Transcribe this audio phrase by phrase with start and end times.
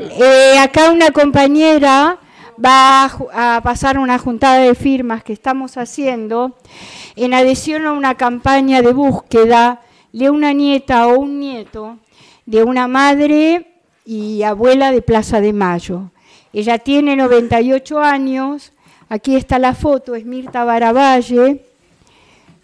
[0.00, 2.18] Eh, acá una compañera
[2.64, 6.56] va a, pasar una juntada de firmas que estamos haciendo
[7.16, 9.80] en adhesión a una campaña de búsqueda
[10.12, 11.98] de una nieta o un nieto
[12.46, 13.66] de una madre
[14.06, 16.12] y abuela de Plaza de Mayo.
[16.52, 18.72] Ella tiene 98 años,
[19.08, 21.64] aquí está la foto, es Mirta Baravalle,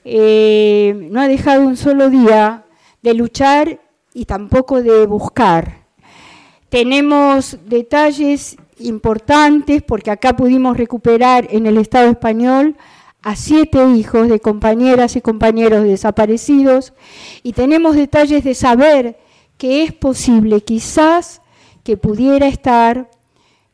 [0.04, 2.62] eh, no ha dejado un solo día
[3.02, 3.80] de luchar
[4.12, 5.83] y tampoco de buscar.
[6.74, 12.76] Tenemos detalles importantes porque acá pudimos recuperar en el Estado español
[13.22, 16.92] a siete hijos de compañeras y compañeros desaparecidos
[17.44, 19.16] y tenemos detalles de saber
[19.56, 21.42] que es posible quizás
[21.84, 23.08] que pudiera estar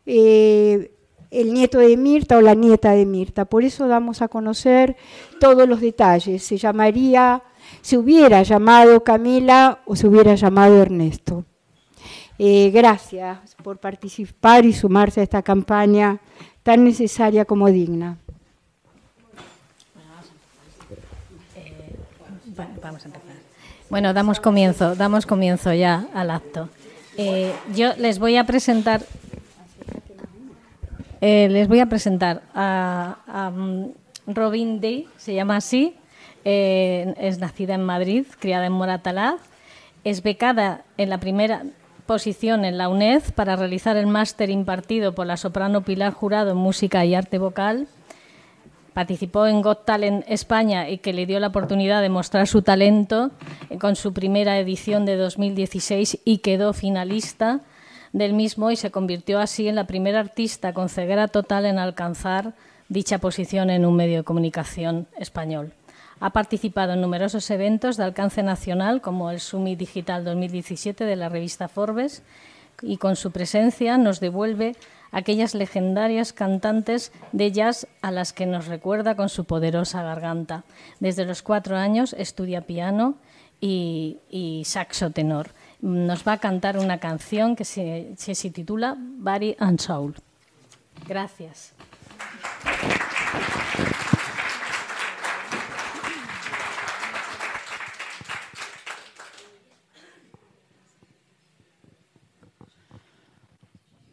[0.05, 0.93] eh,
[1.31, 3.47] el nieto de Mirta o la nieta de Mirta.
[3.47, 4.95] Por eso damos a conocer
[5.41, 6.43] todos los detalles.
[6.43, 7.45] Se llamaría,
[7.81, 11.47] se hubiera llamado Camila o se hubiera llamado Ernesto.
[12.43, 16.21] Eh, gracias por participar y sumarse a esta campaña
[16.63, 18.17] tan necesaria como digna.
[22.83, 23.35] Vamos a empezar.
[23.91, 26.71] Bueno, damos comienzo, damos comienzo ya al acto.
[27.19, 29.03] Eh, yo les voy a presentar,
[31.21, 33.85] eh, les voy a presentar a, mm,
[34.29, 35.95] Robin Day, se llama así,
[36.43, 39.43] es nacida en Madrid, criada en Moratalaz,
[40.05, 41.65] es becada en la primera
[42.11, 46.57] posición en la UNED para realizar el máster impartido por la soprano Pilar Jurado en
[46.57, 47.87] Música y Arte Vocal.
[48.95, 53.31] Participó en Got Talent España y que le dio la oportunidad de mostrar su talento
[53.81, 57.61] con su primera edición de 2016 y quedó finalista
[58.13, 62.55] del mismo y se convirtió así en la primera artista con ceguera total en alcanzar
[62.89, 65.75] dicha posición en un medio de comunicación español.
[66.21, 71.31] Ha participado en numerosos eventos de alcance nacional, como el Summit Digital 2017 de la
[71.31, 72.23] revista Forbes,
[72.83, 74.77] y con su presencia nos devuelve
[75.13, 80.65] aquellas legendarias cantantes de jazz a las que nos recuerda con su poderosa garganta.
[81.01, 83.17] Desde los cuatro años estudia piano
[83.61, 85.51] y, saxo tenor.
[85.81, 90.15] Nos va a cantar una canción que se, se titula Body and Soul.
[91.07, 91.73] Gracias.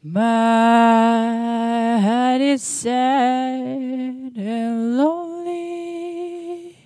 [0.09, 6.77] My heart is sad and lonely.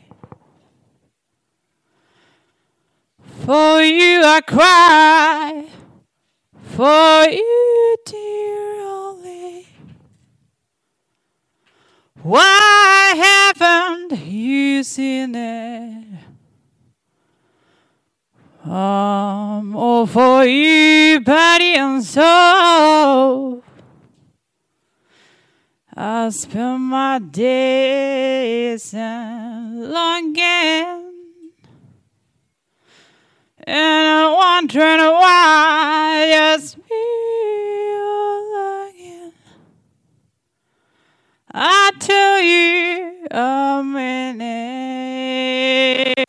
[3.45, 5.65] For you I cry,
[6.63, 9.67] for you, dear only.
[12.23, 16.10] Why haven't you seen it?
[18.63, 23.63] I'm all for you, body and soul.
[25.97, 30.35] I spend my days longing,
[33.63, 36.83] and I'm wondering why just me
[38.53, 39.33] longing.
[41.51, 46.20] I tell you, I'm in it.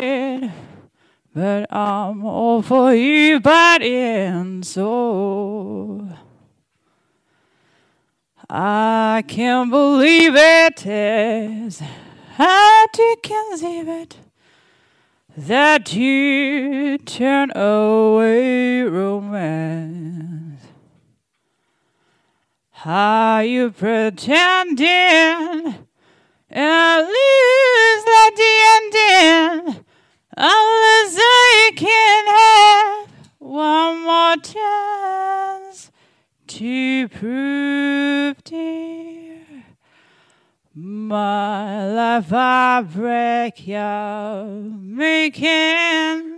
[1.34, 6.10] But I'm all for you, body and soul.
[8.50, 11.82] I can't believe it is
[12.37, 14.16] hard to conceive it
[15.34, 20.60] that you turn away romance.
[22.72, 24.87] How you pretending
[26.50, 29.84] at least at the ending
[30.34, 35.91] Unless I can have one more chance
[36.47, 39.41] to prove, dear,
[40.75, 44.47] my life I break your
[44.81, 46.31] making.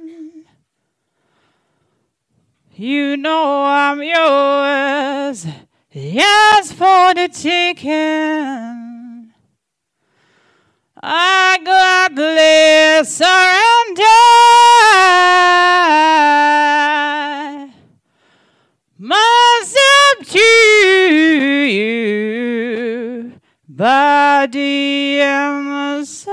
[2.75, 5.47] You know I'm yours,
[5.93, 8.84] yes, for the taking.
[11.07, 14.09] I gladly surrender
[18.97, 20.41] myself to
[21.69, 23.33] you,
[23.69, 26.33] body and soul.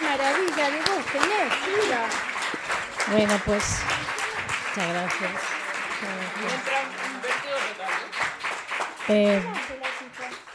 [0.00, 2.02] Maravilla de voz tenés, mira.
[3.08, 3.64] Bueno, pues
[4.76, 5.32] Muchas gracias.
[9.08, 9.40] Eh,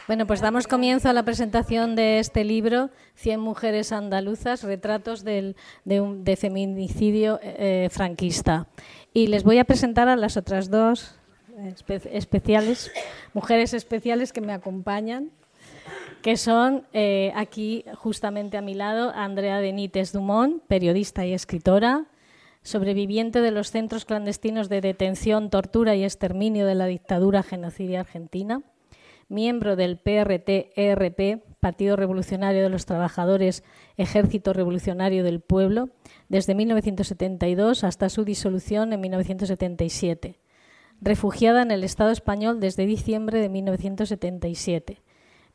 [0.06, 5.56] Bueno, pues damos comienzo a la presentación de este libro, 100 mujeres andaluzas, retratos del,
[5.84, 8.68] de, un, de feminicidio eh, franquista.
[9.12, 11.16] Y les voy a presentar a las otras dos
[12.12, 12.92] especiales,
[13.32, 15.30] mujeres especiales que me acompañan,
[16.20, 22.04] que son eh, aquí justamente a mi lado Andrea Benítez Dumont, periodista y escritora,
[22.62, 28.62] sobreviviente de los centros clandestinos de detención, tortura y exterminio de la dictadura genocidia argentina,
[29.28, 33.64] miembro del PRT-ERP, Partido Revolucionario de los Trabajadores,
[33.96, 35.90] Ejército Revolucionario del Pueblo,
[36.28, 40.38] desde 1972 hasta su disolución en 1977
[41.02, 45.02] refugiada en el Estado español desde diciembre de 1977,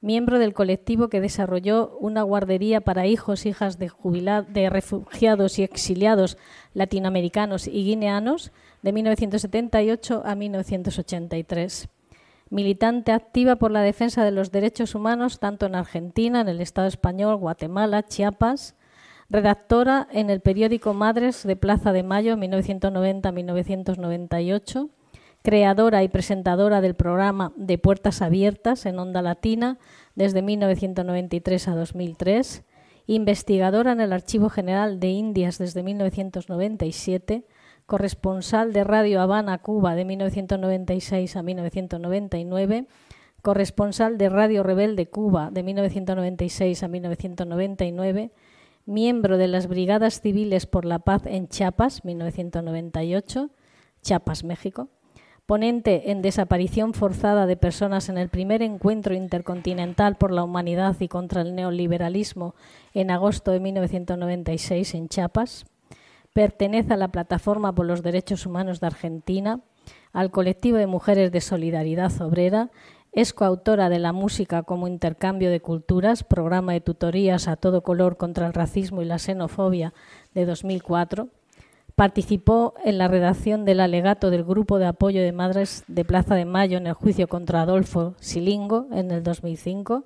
[0.07, 3.91] miembro del colectivo que desarrolló una guardería para hijos hijas de,
[4.47, 6.39] de refugiados y exiliados
[6.73, 8.51] latinoamericanos y guineanos
[8.81, 11.89] de 1978 a 1983.
[12.49, 16.87] Militante activa por la defensa de los derechos humanos tanto en Argentina, en el Estado
[16.87, 18.75] español, Guatemala, Chiapas,
[19.29, 24.89] redactora en el periódico Madres de Plaza de Mayo 1990-1998
[25.47, 29.77] creadora y presentadora del programa De Puertas Abiertas en Onda Latina
[30.13, 32.65] desde 1993 a 2003,
[33.05, 37.45] investigadora en el Archivo General de Indias desde 1997,
[37.85, 42.87] corresponsal de Radio Habana, Cuba de 1996 a 1999,
[43.41, 48.31] corresponsal de Radio Rebelde Cuba de 1996 a 1999,
[48.85, 53.49] miembro de las Brigadas Civiles por la Paz en Chiapas, 1998,
[54.01, 54.89] Chiapas, México,
[55.47, 61.07] ponente en desaparición forzada de personas en el primer encuentro intercontinental por la humanidad y
[61.07, 62.53] contra el neoliberalismo
[62.93, 65.65] en agosto de 1996 en Chiapas.
[66.33, 69.61] Pertenece a la Plataforma por los Derechos Humanos de Argentina,
[70.11, 72.69] al colectivo de mujeres de Solidaridad Obrera,
[73.13, 78.17] es coautora de La Música como Intercambio de Culturas, programa de tutorías a todo color
[78.17, 79.93] contra el racismo y la xenofobia
[80.33, 81.29] de 2004
[81.97, 86.45] Participó en la redacción del alegato del Grupo de Apoyo de Madres de Plaza de
[86.45, 90.03] Mayo en el juicio contra Adolfo Silingo en el 2005.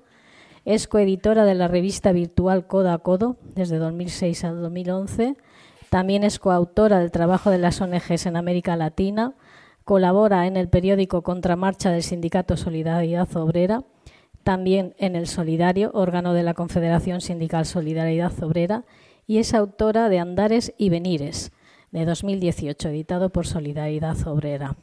[0.63, 5.35] Es coeditora de la revista virtual Codo a Codo desde 2006 a 2011.
[5.89, 9.33] También es coautora del trabajo de las ONGs en América Latina.
[9.83, 13.83] Colabora en el periódico Contramarcha del Sindicato Solidaridad Obrera.
[14.43, 18.85] También en El Solidario, órgano de la Confederación Sindical Solidaridad Obrera.
[19.27, 21.51] Y es autora de Andares y Venires
[21.91, 24.75] de 2018, editado por Solidaridad Obrera.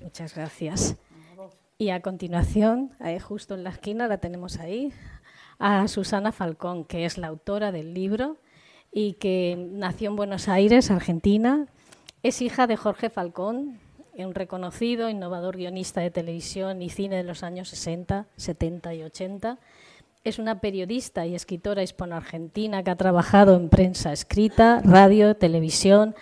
[0.00, 0.96] Muchas gracias.
[1.78, 2.92] Y a continuación,
[3.22, 4.92] justo en la esquina, la tenemos ahí,
[5.58, 8.36] a Susana Falcón, que es la autora del libro
[8.92, 11.66] y que nació en Buenos Aires, Argentina.
[12.22, 13.78] Es hija de Jorge Falcón,
[14.14, 19.58] un reconocido innovador guionista de televisión y cine de los años 60, 70 y 80
[20.24, 26.14] es una periodista y escritora hispano-argentina que ha trabajado en prensa escrita, radio, televisión,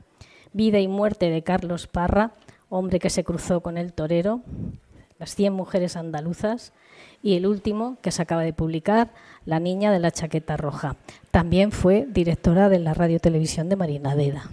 [0.52, 2.32] Vida y muerte de Carlos Parra,
[2.68, 4.40] hombre que se cruzó con el torero,
[5.18, 6.72] Las 100 mujeres andaluzas
[7.22, 9.12] y el último que se acaba de publicar,
[9.44, 10.96] La niña de la chaqueta roja.
[11.30, 14.50] También fue directora de la radio televisión de Marina Leda.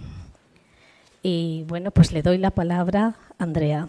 [1.22, 3.88] Y bueno, pues le doy la palabra a Andrea.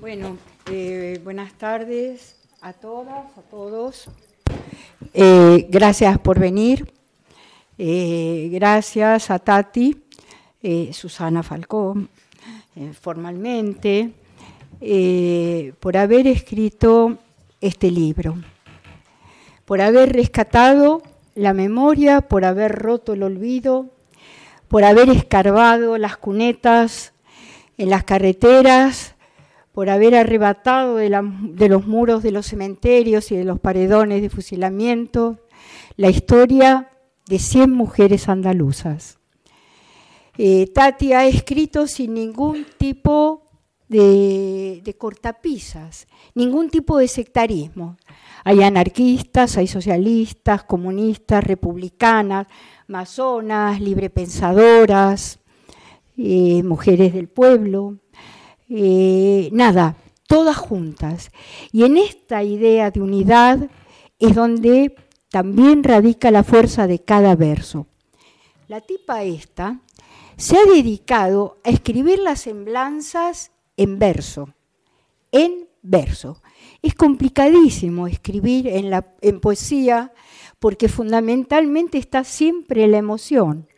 [0.00, 0.36] Bueno,
[0.70, 4.08] eh, buenas tardes a todas, a todos.
[5.12, 6.92] Eh, gracias por venir.
[7.78, 9.96] Eh, gracias a Tati,
[10.92, 12.08] Susana Falcón,
[13.00, 14.12] formalmente,
[15.80, 17.18] por haber escrito
[17.60, 18.36] este libro,
[19.64, 21.02] por haber rescatado
[21.34, 23.93] la memoria, por haber roto el olvido
[24.74, 27.12] por haber escarbado las cunetas
[27.78, 29.14] en las carreteras,
[29.70, 31.10] por haber arrebatado de,
[31.68, 35.38] los muros de los cementerios y de los paredones de fusilamiento
[35.96, 36.90] la historia
[37.28, 39.20] de 100 mujeres andaluzas.
[40.38, 43.44] Eh, Tati ha escrito sin ningún tipo
[43.88, 47.96] de, de cortapisas, ningún tipo de sectarismo.
[48.42, 52.48] Hay anarquistas, hay socialistas, comunistas, republicanas,
[52.86, 55.38] masonas, librepensadoras,
[56.16, 57.98] eh, mujeres del pueblo,
[58.68, 61.30] eh, nada, todas juntas.
[61.72, 63.68] Y en esta idea de unidad
[64.18, 64.94] es donde
[65.30, 67.86] también radica la fuerza de cada verso.
[68.68, 69.80] La tipa esta
[70.36, 74.48] se ha dedicado a escribir las semblanzas en verso,
[75.32, 76.40] en verso.
[76.82, 80.12] Es complicadísimo escribir en, la, en poesía
[80.64, 83.68] porque fundamentalmente está siempre la emoción.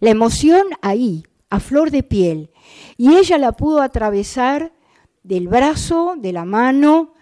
[0.00, 2.50] La emoción ahí, a flor de piel.
[2.96, 4.72] Y ella la pudo atravesar
[5.22, 7.12] del brazo, de la mano,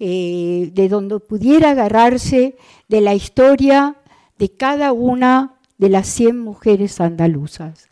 [0.00, 2.56] eh, de donde pudiera agarrarse
[2.88, 4.02] de la historia
[4.36, 7.88] de cada una de las 100 mujeres andaluzas,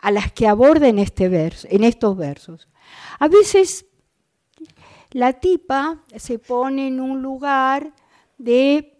[0.00, 2.66] a las que aborda en, este verso, en estos versos.
[3.20, 3.86] A veces
[5.12, 7.92] la tipa se pone en un lugar
[8.36, 8.97] de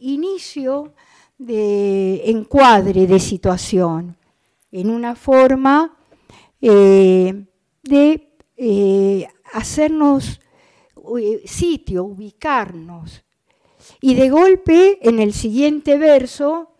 [0.00, 0.94] inicio
[1.38, 4.16] de encuadre de situación,
[4.72, 5.96] en una forma
[6.60, 7.44] eh,
[7.82, 10.40] de eh, hacernos
[11.20, 13.22] eh, sitio, ubicarnos.
[14.00, 16.70] Y de golpe, en el siguiente verso,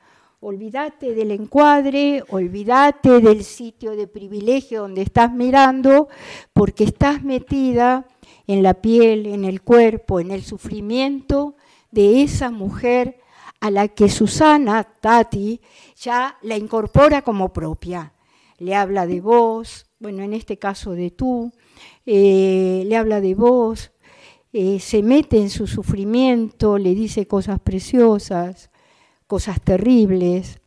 [0.40, 6.08] olvídate del encuadre, olvídate del sitio de privilegio donde estás mirando,
[6.52, 8.06] porque estás metida
[8.46, 11.56] en la piel, en el cuerpo, en el sufrimiento
[11.96, 13.18] de esa mujer
[13.58, 15.62] a la que Susana, Tati,
[15.98, 18.12] ya la incorpora como propia.
[18.58, 21.52] Le habla de vos, bueno, en este caso de tú,
[22.04, 23.92] eh, le habla de vos,
[24.52, 28.70] eh, se mete en su sufrimiento, le dice cosas preciosas,
[29.26, 30.60] cosas terribles,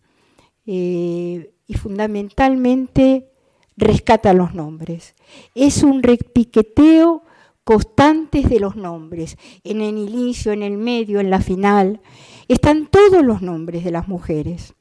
[0.66, 3.30] eh, y fundamentalmente
[3.78, 5.14] rescata los nombres.
[5.54, 7.22] Es un repiqueteo
[7.70, 9.38] constantes de los nombres.
[9.64, 12.02] En el inicio, en el medio, en la final,
[12.48, 14.74] están todos los nombres de las mujeres.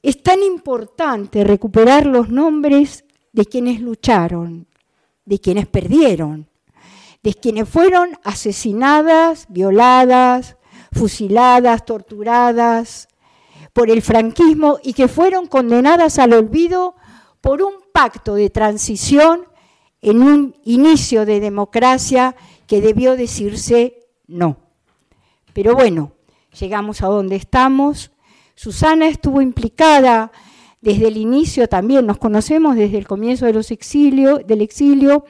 [0.00, 4.68] Es tan importante recuperar los nombres de quienes lucharon,
[5.24, 6.48] de quienes perdieron,
[7.24, 10.56] de quienes fueron asesinadas, violadas,
[10.92, 13.08] fusiladas, torturadas
[13.72, 16.94] por el franquismo y que fueron condenadas al olvido
[17.40, 19.48] por un pacto de transición
[20.04, 24.58] en un inicio de democracia que debió decirse no.
[25.54, 26.12] Pero bueno,
[26.60, 28.10] llegamos a donde estamos.
[28.54, 30.30] Susana estuvo implicada
[30.82, 35.24] desde el inicio también, nos conocemos desde el comienzo de los del exilio,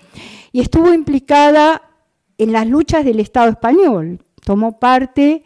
[0.51, 1.83] y estuvo implicada
[2.37, 4.19] en las luchas del Estado español.
[4.45, 5.45] Tomó parte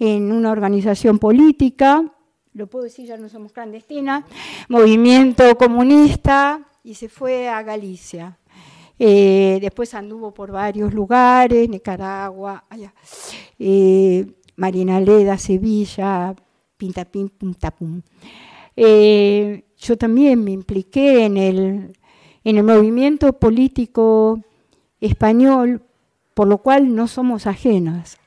[0.00, 2.04] en una organización política,
[2.52, 4.24] lo puedo decir, ya no somos clandestinas,
[4.68, 8.36] movimiento comunista, y se fue a Galicia.
[8.98, 12.94] Eh, después anduvo por varios lugares, Nicaragua, allá,
[13.58, 14.24] eh,
[14.56, 16.34] Marinaleda, Sevilla,
[16.76, 18.02] Pintapín, Puntapum.
[18.76, 21.98] Eh, yo también me impliqué en el,
[22.44, 24.40] en el movimiento político
[25.00, 25.82] español,
[26.34, 28.18] por lo cual no somos ajenas.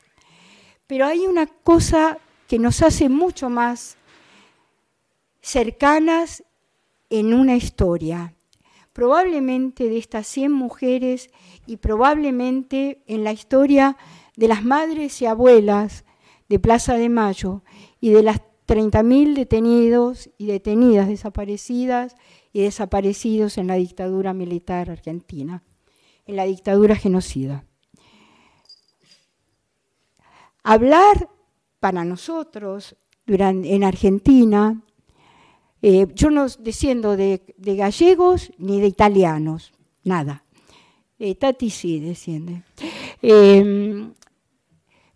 [0.86, 3.98] Pero hay una cosa que nos hace mucho más
[5.42, 6.44] cercanas
[7.10, 8.34] en una historia
[8.98, 11.30] probablemente de estas 100 mujeres
[11.68, 13.96] y probablemente en la historia
[14.36, 16.04] de las madres y abuelas
[16.50, 17.62] de Plaza de Mayo
[18.02, 22.16] y de las 30.000 detenidos y detenidas desaparecidas
[22.52, 25.64] y desaparecidos en la dictadura militar argentina,
[26.26, 27.66] en la dictadura genocida.
[30.64, 31.30] Hablar
[31.80, 32.96] para nosotros
[33.28, 34.82] en Argentina
[35.82, 40.44] eh, yo no desciendo de, gallegos ni de italianos, nada.
[41.20, 42.64] Eh, Tati sí desciende.
[43.22, 44.14] Em,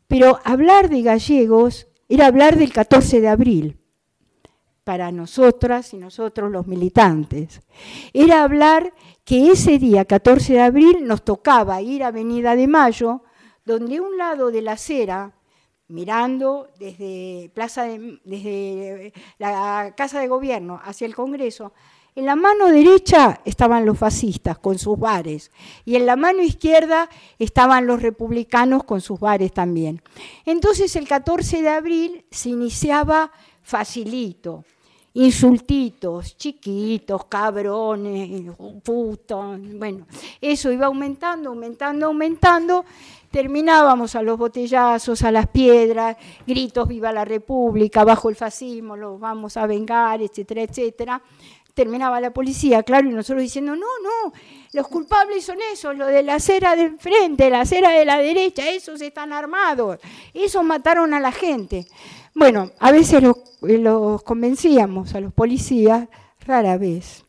[0.07, 3.77] pero hablar de gallegos era hablar del 14 de abril
[4.83, 7.61] para nosotras y nosotros los militantes.
[8.13, 13.23] Era hablar que ese día, 14 de abril, nos tocaba ir a Avenida de Mayo,
[13.63, 15.33] donde un lado de la acera
[15.91, 21.73] mirando desde, plaza desde la Casa de Gobierno hacia el Congreso,
[22.13, 25.49] en la mano derecha estaban los fascistas con sus bares
[25.85, 30.01] y en la mano izquierda estaban los republicanos con sus bares también.
[30.45, 33.31] Entonces el 14 de abril se iniciaba
[33.61, 34.65] facilito,
[35.13, 38.51] insultitos, chiquitos, cabrones,
[38.83, 40.05] putos, bueno,
[40.41, 42.85] eso iba aumentando, aumentando, aumentando
[43.31, 49.19] terminábamos a los botellazos, a las piedras, gritos viva la República, bajo el fascismo, los
[49.19, 51.21] vamos a vengar, etcétera, etcétera.
[51.73, 54.33] terminaba la policía, claro, y nosotros diciendo, no, no,
[54.73, 58.69] los culpables son esos, los de la acera de enfrente, la acera de la derecha,
[58.69, 59.97] esos están armados,
[60.33, 61.87] esos mataron a la gente.
[62.35, 66.09] Bueno, a veces los, convencíamos a los policías,
[66.45, 67.23] rara vez,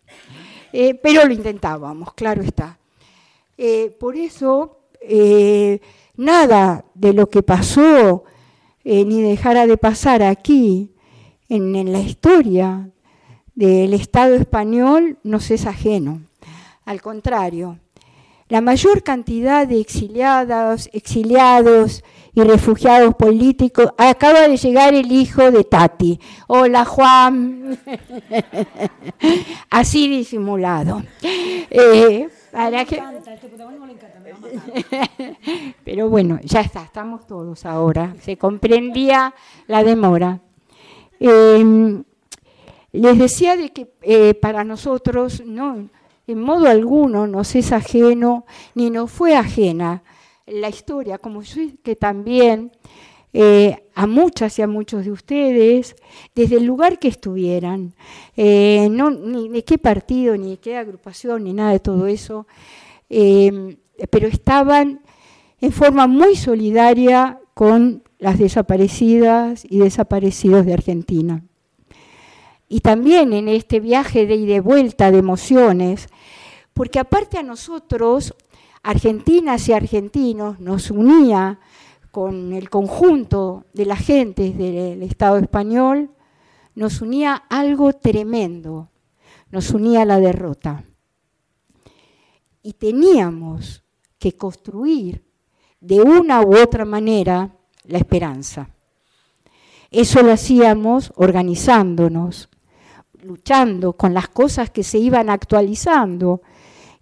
[0.72, 2.78] eh, pero lo intentábamos, claro está.
[3.56, 5.80] Eh, por eso, eh,
[6.16, 8.24] nada de lo que pasó,
[8.84, 10.92] ni dejara de pasar aquí,
[11.48, 12.88] en, la historia
[13.54, 16.22] del Estado español, nos es ajeno.
[16.84, 17.78] Al contrario,
[18.48, 22.02] la mayor cantidad de exiliados, exiliados
[22.34, 26.18] y refugiados políticos, acaba de llegar el hijo de Tati.
[26.46, 27.78] Hola Juan,
[29.70, 31.02] así disimulado.
[31.22, 32.28] Eh,
[35.84, 38.14] Pero bueno, ya está, estamos todos ahora.
[38.20, 39.34] Se comprendía
[39.66, 40.40] la demora.
[41.20, 42.04] Em,
[42.92, 45.88] les decía de que eh, para nosotros no
[46.26, 50.02] en modo alguno nos es ajeno ni nos fue ajena
[50.46, 52.72] la historia, como yo que también
[53.32, 55.96] eh, a muchas y a muchos de ustedes,
[56.34, 57.94] desde el lugar que estuvieran,
[58.36, 62.46] eh, ni de qué partido, ni de qué agrupación, ni nada de todo eso,
[63.08, 63.76] em,
[64.10, 65.00] pero estaban
[65.60, 71.42] en forma muy solidaria con las desaparecidas y desaparecidos de Argentina
[72.72, 76.08] y también en este viaje de ida y vuelta de emociones,
[76.72, 78.34] porque aparte a nosotros,
[78.82, 81.60] argentinas y argentinos, nos unía
[82.10, 86.12] con el conjunto de las gentes del Estado español,
[86.74, 88.88] nos unía algo tremendo,
[89.50, 90.82] nos unía la derrota.
[92.62, 93.82] Y teníamos
[94.18, 95.24] que construir
[95.80, 98.70] de una u otra manera la esperanza.
[99.90, 102.48] Eso lo hacíamos organizándonos,
[103.22, 106.40] luchando con las cosas que se iban actualizando,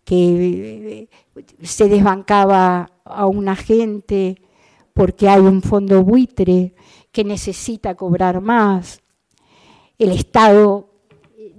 [0.05, 4.43] que eh, se desbancaba a una gente
[4.93, 6.75] porque hay un fondo buitre
[7.13, 9.01] que necesita cobrar más.
[9.99, 10.90] El Estado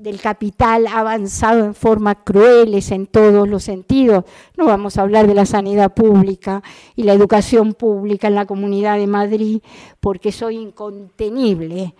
[0.01, 4.25] del capital ha avanzado en formas crueles en todos los sentidos.
[4.57, 6.63] No vamos a hablar de la sanidad pública
[6.95, 9.61] y la educación pública en la Comunidad de Madrid
[9.99, 11.93] porque soy incontenible.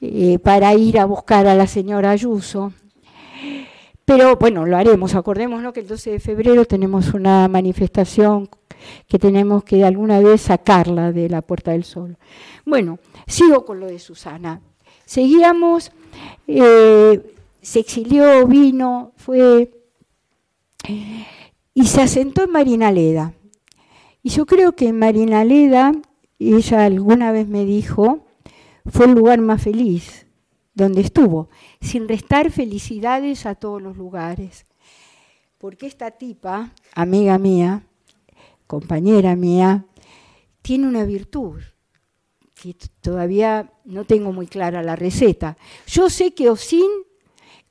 [0.00, 2.72] Eh, para ir a buscar a la señora Ayuso.
[4.04, 5.14] Pero bueno, lo haremos.
[5.14, 8.50] Acordémonos que el 12 de febrero tenemos una manifestación
[9.08, 12.18] que tenemos que alguna vez sacarla de la Puerta del Sol.
[12.66, 14.60] Bueno, sigo con lo de Susana.
[15.06, 15.90] Seguíamos,
[16.46, 19.70] eh, se exilió, vino, fue
[21.74, 23.34] y se asentó en Marinaleda.
[24.22, 25.92] Y yo creo que en Marinaleda,
[26.38, 28.26] ella alguna vez me dijo,
[28.86, 30.26] fue el lugar más feliz
[30.74, 31.48] donde estuvo,
[31.80, 34.66] sin restar felicidades a todos los lugares.
[35.58, 37.82] Porque esta tipa, amiga mía,
[38.66, 39.86] compañera mía,
[40.62, 41.60] tiene una virtud
[42.72, 45.56] que todavía no tengo muy clara la receta.
[45.86, 46.90] Yo sé que Osin,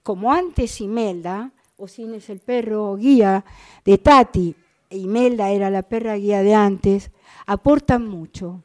[0.03, 3.43] como antes Imelda, Osin es el perro guía
[3.83, 4.55] de Tati,
[4.91, 7.09] e Imelda era la perra guía de antes,
[7.47, 8.63] aportan mucho.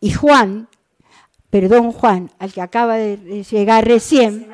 [0.00, 0.68] y Juan,
[1.50, 4.48] perdón Juan, al que acaba de llegar recién,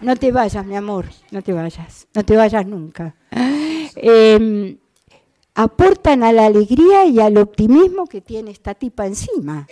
[0.00, 3.16] no te vayas, mi amor, no te vayas, no te vayas nunca.
[3.96, 4.78] Em,
[5.54, 9.66] aportan a la alegría y al optimismo que tiene esta tipa encima.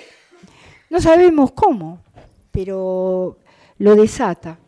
[0.88, 2.00] No sabemos cómo,
[2.50, 3.38] pero
[3.78, 4.58] lo desata.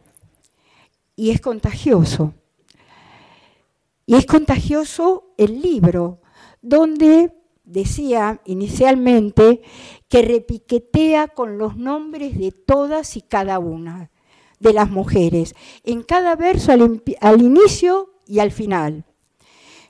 [1.16, 2.34] Y es contagioso.
[4.06, 6.20] Y es contagioso el libro,
[6.60, 7.32] donde
[7.64, 9.62] decía inicialmente
[10.08, 14.10] que repiquetea con los nombres de todas y cada una
[14.58, 19.04] de las mujeres, en cada verso al, inicio y al final.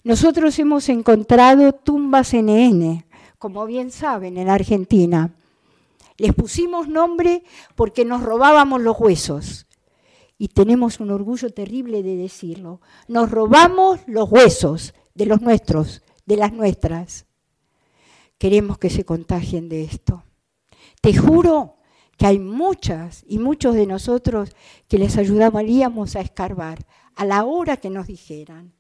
[0.04, 3.04] Nosotros hemos encontrado tumbas NN,
[3.38, 5.34] como bien saben, en Argentina.
[6.16, 9.66] Les pusimos nombre porque nos robábamos los huesos.
[10.38, 12.80] Y tenemos un orgullo terrible de decirlo.
[13.06, 17.26] Nos robamos los huesos de los nuestros, de las nuestras
[18.42, 20.24] queremos que se contagien de esto.
[21.00, 21.76] Te juro
[22.18, 24.56] que hay muchas y muchos de nosotros
[24.88, 26.84] que les ayudaríamos a escarbar
[27.14, 28.72] a la hora que nos dijeran,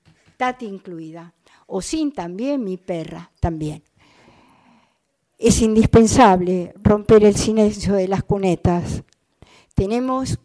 [0.60, 1.34] Incluida,
[1.66, 3.82] o sin también mi perra también.
[5.38, 9.04] Es indispensable romper el silencio de las cunetas.
[9.74, 10.38] Tenemos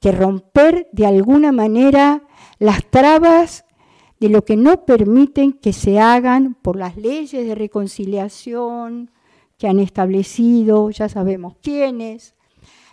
[0.00, 2.22] que romper de alguna manera
[2.58, 3.64] las trabas
[4.20, 9.10] de lo que no permiten que se hagan por las leyes de reconciliación
[9.58, 12.34] que han establecido, ya sabemos quiénes,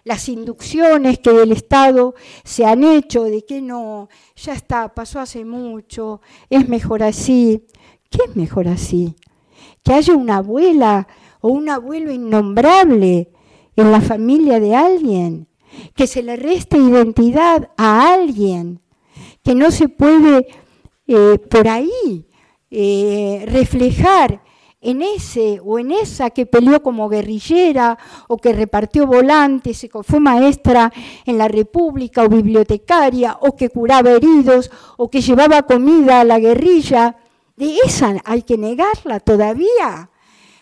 [0.08, 2.16] las inducciones que del Estado
[2.46, 7.66] se han hecho de que no, ya está, pasó hace mucho, es mejor así.
[8.10, 9.16] ¿Qué es mejor así?
[9.84, 11.08] Que haya una abuela
[11.42, 13.32] o un abuelo innombrable
[13.76, 15.48] en la familia de alguien,
[15.94, 18.80] que se le reste identidad a alguien,
[19.44, 20.48] que no se puede
[21.06, 22.26] eh, por ahí
[22.72, 24.42] eh, reflejar
[24.88, 27.98] en ese o en esa que peleó como guerrillera
[28.30, 30.94] o que repartió volantes, o fue maestra
[31.26, 36.40] en la República o bibliotecaria o que curaba heridos o que llevaba comida a la
[36.40, 37.18] guerrilla.
[37.58, 40.10] De esa hay que negarla todavía.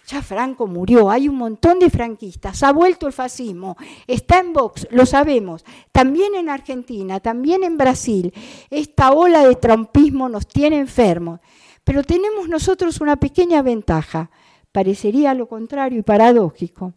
[0.07, 4.87] Ya Franco murió, hay un montón de franquistas, ha vuelto el fascismo, está en Vox,
[4.91, 8.31] lo sabemos, también en Argentina, también en Brasil.
[8.69, 11.39] Esta ola de trompismo nos tiene enfermos.
[11.85, 14.31] Pero tenemos nosotros una pequeña ventaja,
[14.71, 16.93] parecería lo contrario y paradójico.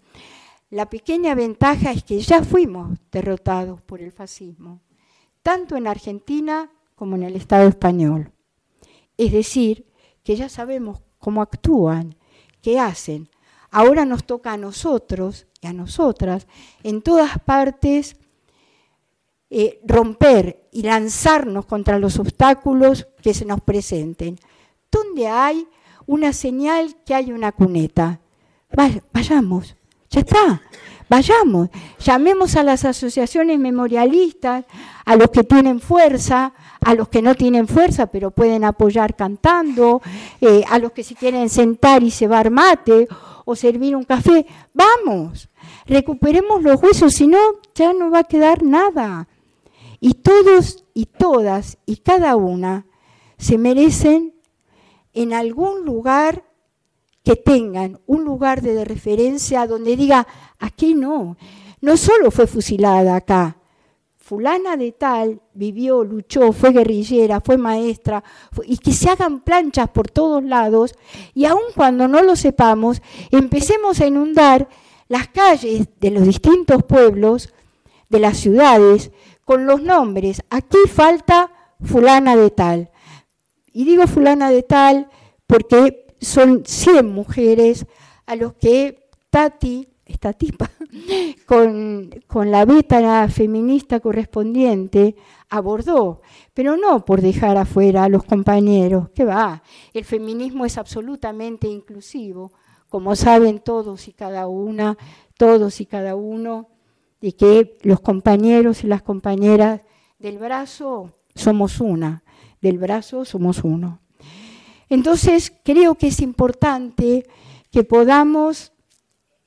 [0.71, 4.81] La pequeña ventaja es que ya fuimos derrotados por el fascismo,
[5.43, 8.33] tanto en Argentina como en el Estado español.
[9.17, 9.87] Es decir,
[10.25, 12.17] que ya sabemos cómo actúan,
[12.63, 13.29] qué hacen.
[13.71, 16.47] Ahora nos toca a nosotros y a nosotras
[16.83, 18.17] en todas partes
[19.51, 24.39] eh, romper y lanzarnos contra los obstáculos que se nos presenten.
[24.91, 25.67] ¿Dónde hay
[26.07, 28.21] una señal que hay una cuneta?
[29.13, 29.77] Vayamos,
[30.11, 30.63] ya está,
[31.09, 34.65] vayamos, llamemos a las asociaciones memorialistas,
[35.05, 40.01] a los que tienen fuerza, a los que no tienen fuerza pero pueden apoyar cantando,
[40.41, 43.09] eh, a los que se quieren sentar y cebar mate
[43.45, 45.49] o servir un café, vamos,
[45.87, 47.39] recuperemos los huesos, si no,
[47.75, 49.29] ya no va a quedar nada.
[50.01, 52.87] Y todos y todas y cada una
[53.39, 54.35] se merecen
[55.23, 56.45] en algún lugar
[57.25, 60.27] que tengan un lugar de referencia donde diga,
[60.61, 61.37] aquí no,
[61.81, 63.57] no solo fue fusilada acá,
[64.17, 68.23] fulana de tal vivió, luchó, fue guerrillera, fue maestra,
[68.65, 70.95] y que se hagan planchas por todos lados,
[71.35, 73.03] y aun cuando no lo sepamos,
[73.33, 74.69] empecemos a inundar
[75.09, 77.53] las calles de los distintos pueblos,
[78.09, 79.11] de las ciudades,
[79.45, 80.43] con los nombres.
[80.49, 81.51] Aquí falta
[81.83, 82.91] fulana de tal.
[83.73, 85.09] Y digo fulana de tal
[85.47, 87.87] porque son 100 mujeres
[88.27, 90.71] a los que Tati, esta tipa,
[91.47, 95.17] con, con la beta feminista correspondiente,
[95.51, 96.23] abordó,
[96.55, 102.53] pero no por dejar afuera a los compañeros, que va, el feminismo es absolutamente inclusivo,
[102.89, 104.97] como saben todos y cada una,
[105.37, 106.69] todos y cada uno,
[107.21, 109.83] de que los compañeros y las compañeras
[110.19, 112.23] del brazo somos una,
[112.61, 114.01] del brazo somos uno.
[114.89, 117.27] Entonces, creo que es importante
[117.71, 118.73] que podamos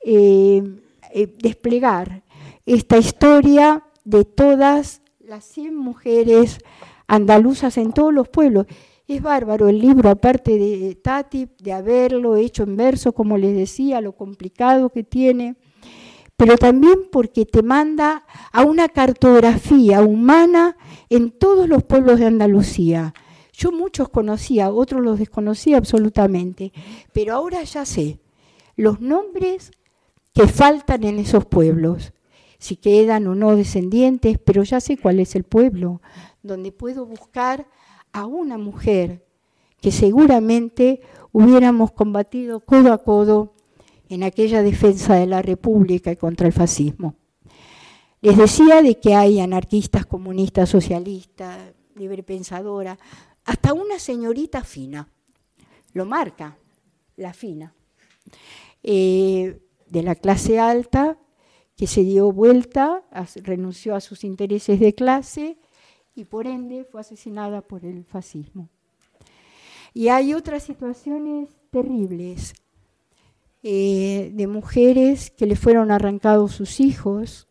[0.04, 0.62] eh,
[1.12, 2.22] eh, desplegar
[2.64, 6.58] esta historia de todas las 100 mujeres
[7.06, 8.66] andaluzas en todos los pueblos.
[9.08, 14.00] Es bárbaro el libro, aparte de Tati, de haberlo hecho en verso, como les decía,
[14.00, 15.56] lo complicado que tiene,
[16.42, 20.76] pero también porque te manda a una cartografía humana
[21.08, 23.14] en todos los pueblos de Andalucía.
[23.52, 26.72] Yo muchos conocía, otros los desconocía absolutamente,
[27.12, 28.18] pero ahora ya sé
[28.74, 29.70] los nombres
[30.34, 32.12] que faltan en esos pueblos,
[32.58, 36.02] si quedan o no descendientes, pero ya sé cuál es el pueblo
[36.42, 37.68] donde puedo buscar
[38.12, 39.24] a una mujer
[39.80, 43.54] que seguramente hubiéramos combatido codo a codo
[44.12, 47.14] en aquella defensa de la República y contra el fascismo.
[48.20, 51.58] Les decía de que hay anarquistas, comunistas, socialistas,
[51.94, 52.98] librepensadoras,
[53.46, 55.08] hasta una señorita fina,
[55.94, 56.58] lo marca,
[57.16, 57.74] la fina,
[58.82, 61.18] eh, de la clase alta,
[61.74, 63.02] que se dio vuelta,
[63.36, 65.58] renunció a sus intereses de clase
[66.14, 68.68] y por ende fue asesinada por el fascismo.
[69.94, 72.52] Y hay otras situaciones terribles
[73.64, 77.46] eh, de mujeres que le fueron arrancados sus hijos,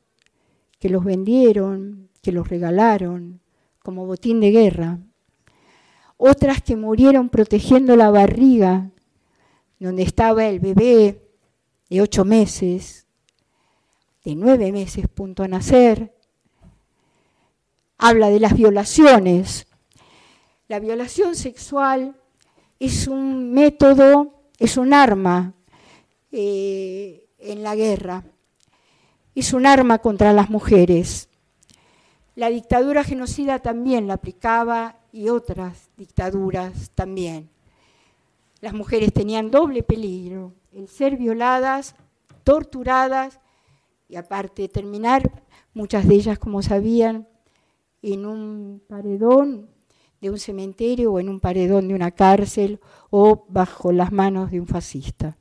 [0.77, 3.39] que los vendieron, que los regalaron
[3.79, 4.99] como botín de guerra.
[6.17, 8.91] Otras que murieron protegiendo la barriga
[9.79, 11.23] donde estaba el bebé
[11.89, 13.07] de ocho meses,
[14.23, 16.13] de nueve meses punto a nacer.
[17.97, 19.65] Habla de las violaciones.
[20.67, 22.15] La violación sexual
[22.79, 25.55] es un método, es un arma
[26.31, 28.23] eh, en la guerra
[29.35, 31.29] es un arma contra las mujeres.
[32.35, 37.49] La dictadura genocida también la aplicaba y otras dictaduras también.
[38.59, 41.95] Las mujeres tenían doble peligro, el ser violadas,
[42.43, 43.39] torturadas
[44.07, 47.27] y aparte de terminar, muchas de ellas, como sabían,
[48.01, 49.69] en un paredón
[50.19, 54.59] de un cementerio o en un paredón de una cárcel o bajo las manos de
[54.59, 55.37] un fascista.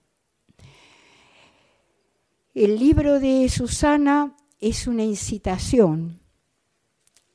[2.52, 6.18] El libro de Susana es una incitación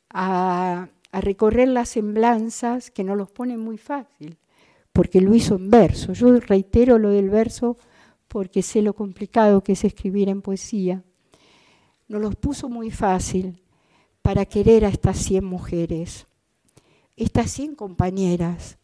[0.09, 4.37] a, recorrer las semblanzas que no los pone muy fácil,
[4.91, 6.11] porque lo hizo en verso.
[6.11, 7.77] Yo reitero lo del verso
[8.27, 11.05] porque sé lo complicado que es escribir en poesía.
[12.09, 13.63] No los puso muy fácil
[14.21, 16.27] para querer a estas 100 mujeres,
[17.15, 18.77] estas 100 compañeras,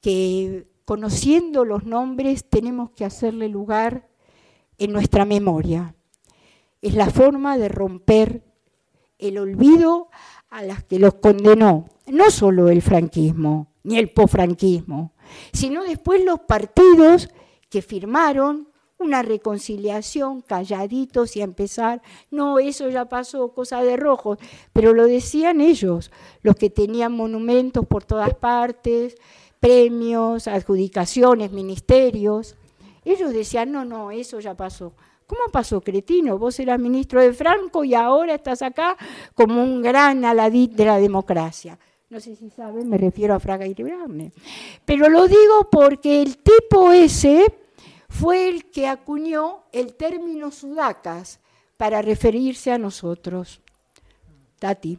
[0.00, 4.08] que conociendo los nombres tenemos que hacerle lugar
[4.78, 5.94] en nuestra memoria.
[6.82, 8.42] Es la forma de romper
[9.18, 10.08] el olvido
[10.50, 15.12] a las que los condenó, no solo el franquismo, ni el posfranquismo,
[15.52, 17.28] sino después los partidos
[17.70, 24.38] que firmaron una reconciliación, calladitos y a empezar, no, eso ya pasó, cosa de rojos,
[24.72, 26.10] pero lo decían ellos,
[26.42, 29.16] los que tenían monumentos por todas partes,
[29.60, 32.56] premios, adjudicaciones, ministerios.
[33.04, 34.94] Ellos decían, no, no, eso ya pasó.
[35.26, 36.38] ¿Cómo pasó, cretino?
[36.38, 38.96] Vos eras ministro de Franco y ahora estás acá
[39.34, 41.78] como un gran aladí de la democracia.
[42.10, 44.32] No sé si saben, me refiero a Fraga y Librarne.
[44.84, 47.52] Pero lo digo porque el tipo ese
[48.08, 51.40] fue el que acuñó el término sudacas
[51.76, 53.60] para referirse a nosotros.
[54.58, 54.98] Tati.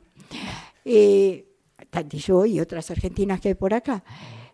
[0.84, 1.46] Eh,
[1.90, 4.04] Tati, yo y otras argentinas que hay por acá.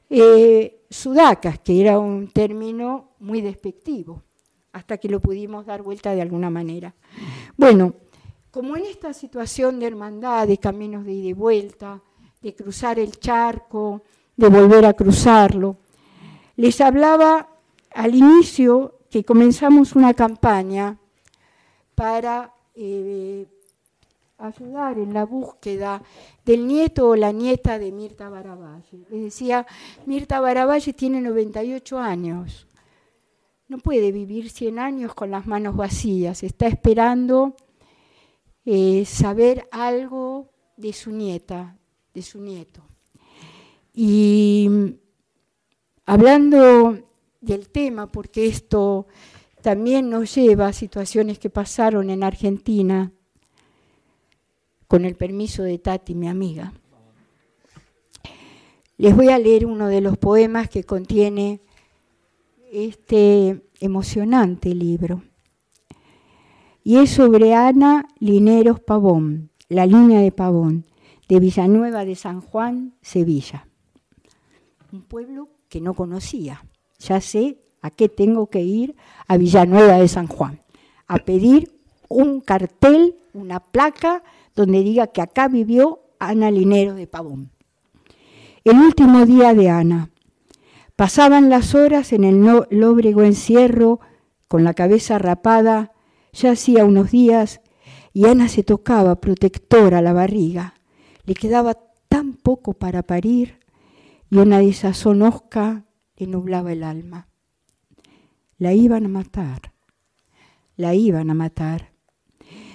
[0.10, 4.22] Eh, sudacas, que era un término muy despectivo,
[4.74, 6.94] hasta que lo pudimos dar vuelta de alguna manera.
[7.58, 7.96] Bueno,
[8.52, 12.02] como en esta situación de hermandad, de caminos de ida y vuelta,
[12.42, 14.04] de cruzar el charco,
[14.36, 15.78] de volver a cruzarlo,
[16.58, 17.48] les hablaba
[17.92, 20.98] al inicio que comenzamos una campaña
[21.96, 23.48] para eh,
[24.42, 26.02] ayudar en la búsqueda
[26.46, 29.06] del nieto o la nieta de Mirta Baravalle.
[29.10, 29.66] Les decía,
[30.06, 32.68] Mirta Baravalle tiene 98 años,
[33.68, 37.56] no puede vivir 100 años con las manos vacías, está esperando
[38.66, 41.78] eh, saber algo de su nieta,
[42.14, 42.84] de su nieto.
[43.94, 44.70] Y
[46.06, 46.98] hablando
[47.40, 49.08] del tema, porque esto
[49.62, 53.12] también nos lleva a situaciones que pasaron en Argentina,
[54.92, 56.74] con el permiso de Tati, mi amiga.
[58.98, 61.62] Les voy a leer uno de los poemas que contiene
[62.74, 65.24] este emocionante libro.
[66.84, 70.86] Y es sobre Ana Lineros Pavón, la línea de Pavón,
[71.30, 73.70] de Villanueva de San Juan, Sevilla.
[74.92, 76.66] Un pueblo que no conocía.
[77.00, 78.98] Ya sé a qué tengo que ir
[79.30, 80.60] a Villanueva de San Juan,
[81.08, 84.22] a pedir un cartel, una placa
[84.56, 87.52] donde diga que acá vivió Ana Linero de Pavón.
[88.64, 90.12] El último día de Ana.
[90.96, 94.00] Pasaban las horas en el lóbrego encierro,
[94.48, 95.94] con la cabeza rapada,
[96.32, 97.62] ya hacía unos días,
[98.14, 100.76] y Ana se tocaba protectora la barriga.
[101.26, 101.76] Le quedaba
[102.08, 103.60] tan poco para parir,
[104.30, 105.86] y una desazón osca
[106.18, 107.30] le nublaba el alma.
[108.58, 109.74] La iban a matar,
[110.76, 111.91] la iban a matar.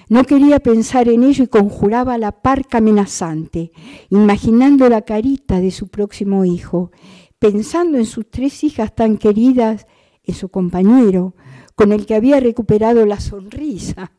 [0.09, 3.73] No quería pensar en ello y conjuraba la parca amenazante,
[4.11, 6.93] imaginando la carita de su próximo hijo,
[7.41, 9.87] pensando en sus tres hijas tan queridas,
[10.23, 11.35] en su compañero,
[11.75, 14.13] con el que había recuperado la sonrisa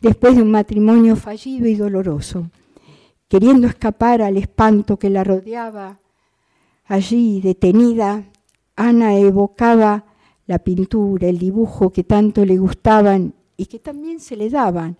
[0.00, 2.50] después de un matrimonio fallido y doloroso,
[3.28, 5.98] queriendo escapar al espanto que la rodeaba.
[6.86, 8.24] Allí, detenida,
[8.76, 10.06] Ana evocaba
[10.46, 14.96] la pintura, el dibujo que tanto le gustaban y que también se le daban,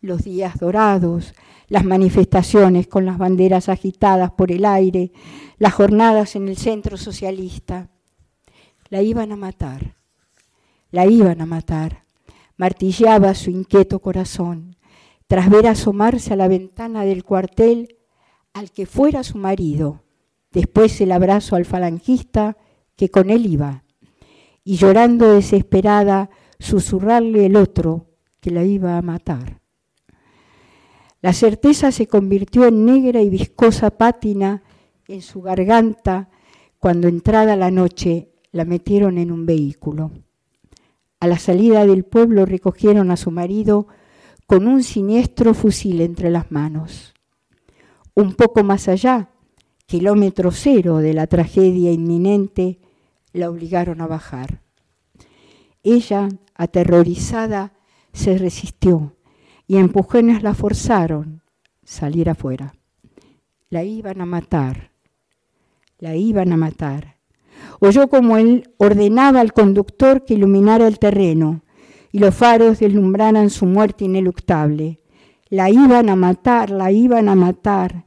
[0.00, 1.34] los días dorados,
[1.68, 5.12] las manifestaciones con las banderas agitadas por el aire,
[5.58, 7.88] las jornadas en el centro socialista.
[8.88, 9.96] La iban a matar,
[10.90, 12.04] la iban a matar.
[12.56, 14.76] Martilleaba su inquieto corazón,
[15.26, 17.96] tras ver asomarse a la ventana del cuartel
[18.52, 20.02] al que fuera su marido,
[20.50, 22.56] después el abrazo al falangista
[22.96, 23.84] que con él iba,
[24.64, 28.08] y llorando desesperada, susurrarle el otro
[28.40, 29.59] que la iba a matar.
[31.22, 34.62] La certeza se convirtió en negra y viscosa pátina
[35.06, 36.30] en su garganta
[36.78, 40.12] cuando entrada la noche la metieron en un vehículo.
[41.20, 43.86] A la salida del pueblo recogieron a su marido
[44.46, 47.12] con un siniestro fusil entre las manos.
[48.14, 49.28] Un poco más allá,
[49.86, 52.80] kilómetro cero de la tragedia inminente,
[53.32, 54.62] la obligaron a bajar.
[55.82, 57.74] Ella, aterrorizada,
[58.12, 59.16] se resistió
[59.70, 61.42] y empujones la forzaron
[61.84, 62.74] salir afuera.
[63.68, 64.90] La iban a matar,
[66.00, 67.18] la iban a matar.
[67.78, 71.62] Oyó como él ordenaba al conductor que iluminara el terreno
[72.10, 74.98] y los faros deslumbraran su muerte ineluctable.
[75.50, 78.06] La iban a matar, la iban a matar.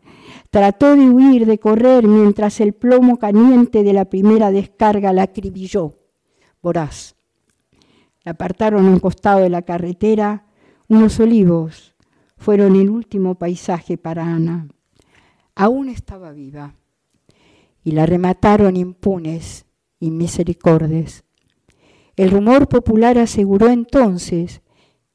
[0.50, 5.94] Trató de huir, de correr, mientras el plomo caliente de la primera descarga la acribilló.
[6.62, 7.16] Voraz.
[8.26, 10.48] La apartaron a un costado de la carretera
[10.94, 11.96] unos olivos
[12.38, 14.68] fueron el último paisaje para Ana.
[15.56, 16.76] Aún estaba viva
[17.84, 19.66] y la remataron impunes
[20.00, 21.24] y misericordes.
[22.16, 24.62] El rumor popular aseguró entonces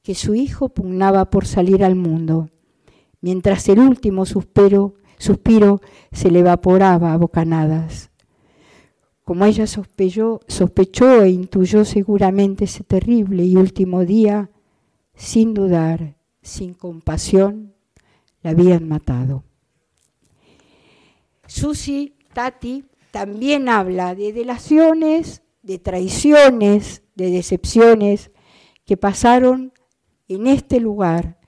[0.02, 2.50] que su hijo pugnaba por salir al mundo,
[3.20, 8.10] mientras el último suspiro, suspiro se le evaporaba a bocanadas.
[9.22, 14.50] Como ella sospechó, sospechó e intuyó seguramente ese terrible y último día,
[15.18, 17.74] sin dudar, sin compasión,
[18.40, 19.42] la habían matado.
[21.46, 28.30] Susi Tati también habla de delaciones, de traiciones, de decepciones
[28.86, 29.72] que pasaron
[30.28, 31.38] en este lugar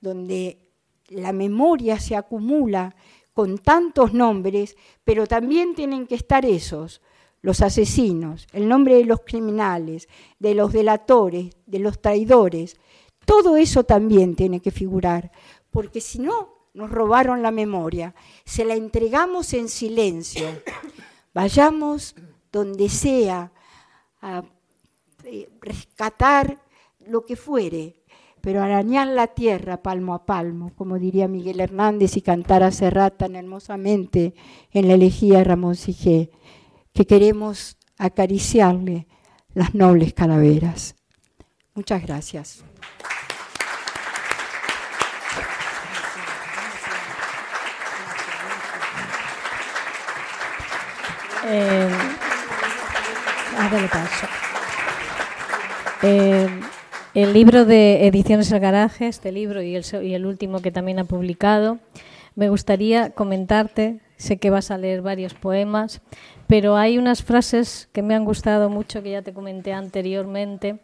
[0.00, 0.68] donde
[1.08, 2.96] la memoria se acumula
[3.32, 7.00] con tantos nombres, pero también tienen que estar esos,
[7.40, 10.08] los asesinos, el nombre de los criminales,
[10.38, 12.76] de los delatores, de los traidores,
[13.24, 15.30] todo eso también tiene que figurar,
[15.70, 20.48] porque si no, nos robaron la memoria, se la entregamos en silencio.
[21.34, 22.14] Vayamos
[22.50, 23.52] donde sea
[24.20, 24.42] a
[25.24, 26.62] eh, rescatar
[27.00, 27.96] lo que fuere,
[28.40, 33.16] pero arañar la tierra palmo a palmo, como diría Miguel Hernández y cantar a Serrat
[33.18, 34.34] tan hermosamente
[34.72, 36.30] en la elegía Ramón Sigé,
[36.92, 39.06] que queremos acariciarle
[39.54, 40.96] las nobles calaveras.
[41.74, 42.64] Muchas gracias.
[51.44, 51.88] Eh,
[53.90, 54.26] paso.
[56.02, 56.48] Eh,
[57.14, 61.78] el libro de Ediciones El Garaje, este libro y el, último que también ha publicado,
[62.36, 66.00] me gustaría comentarte, sé que vas a leer varios poemas,
[66.46, 70.78] pero hay unas frases que me han gustado mucho, que ya te comenté anteriormente,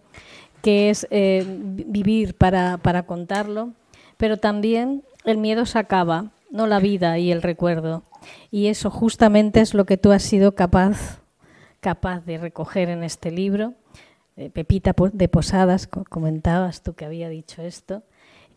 [0.60, 3.70] que es eh, vivir para, para contarlo,
[4.16, 8.02] pero también el miedo se acaba, no la vida y el recuerdo.
[8.50, 11.20] Y eso justamente es lo que tú has sido capaz,
[11.80, 13.74] capaz de recoger en este libro.
[14.52, 18.04] Pepita de Posadas, comentabas tú que había dicho esto,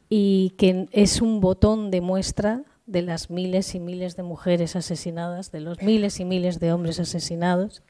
[0.10, 5.52] y que es un botón de muestra de las miles y miles de mujeres asesinadas,
[5.52, 7.82] de los miles y miles de hombres asesinados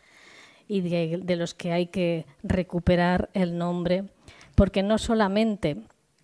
[0.67, 4.05] y de, los que hay que recuperar el nombre,
[4.55, 5.77] porque no solamente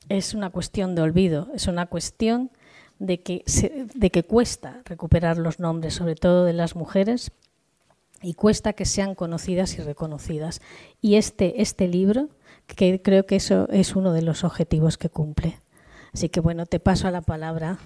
[0.08, 2.52] es una cuestión de olvido, es una cuestión
[3.00, 3.44] de que,
[3.94, 7.32] de que cuesta recuperar los nombres, sobre todo de las mujeres,
[8.22, 10.62] y cuesta que sean conocidas y reconocidas.
[11.02, 12.30] Y este, este libro,
[12.66, 15.60] que creo que eso es uno de los objetivos que cumple.
[16.14, 17.78] Así que bueno, te paso a la palabra.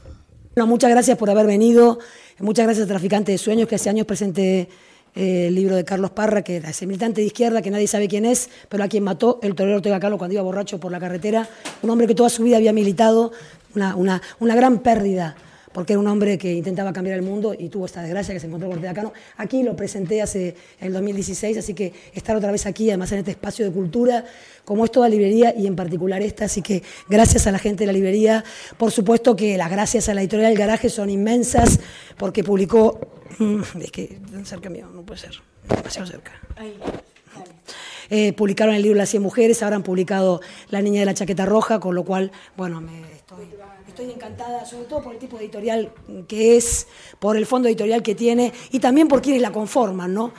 [0.55, 1.99] Bueno, muchas gracias por haber venido.
[2.39, 4.69] Muchas gracias, Traficante de Sueños, que hace años presenté
[5.15, 8.07] eh, el libro de Carlos Parra, que es ese militante de izquierda que nadie sabe
[8.07, 10.99] quién es, pero a quien mató el torero Ortega Carlos cuando iba borracho por la
[10.99, 11.47] carretera.
[11.81, 13.31] Un hombre que toda su vida había militado
[13.75, 15.35] una, una gran pérdida
[15.73, 18.47] porque era un hombre que intentaba cambiar el mundo y tuvo esta desgracia que se
[18.47, 19.13] encontró con Ortega Cano.
[19.37, 23.31] Aquí lo presenté hace el 2016, así que estar otra vez aquí, además en este
[23.31, 24.25] espacio de cultura,
[24.65, 27.87] como es toda librería y en particular esta, así que gracias a la gente de
[27.87, 28.43] la librería.
[28.77, 31.79] Por supuesto que las gracias a la editorial El Garaje son inmensas,
[32.17, 32.99] porque publicó...
[33.39, 36.31] Mm, es que cerca mío, no puede ser, demasiado cerca.
[38.09, 41.45] Eh, publicaron el libro Las 100 mujeres, ahora han publicado La niña de la chaqueta
[41.45, 43.10] roja, con lo cual, bueno, me
[43.91, 45.91] estoy, encantada, sobre todo por el tipo de editorial
[46.27, 46.87] que es,
[47.19, 50.31] por el fondo editorial que tiene y también por quienes la conforman, ¿no?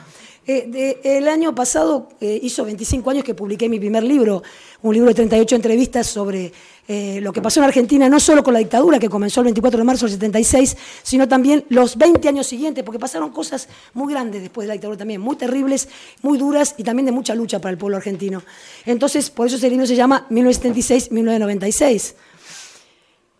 [0.45, 4.43] Eh, el año pasado eh, hizo 25 años que publiqué mi primer libro,
[4.81, 6.51] un libro de 38 entrevistas sobre
[6.85, 9.77] eh, lo que pasó en Argentina, no solo con la dictadura que comenzó el 24
[9.77, 14.41] de marzo del 76, sino también los 20 años siguientes, porque pasaron cosas muy grandes
[14.41, 15.87] después de la dictadura también, muy terribles,
[16.21, 18.43] muy duras y también de mucha lucha para el pueblo argentino.
[18.85, 22.15] Entonces, por eso ese libro se llama 1976-1996.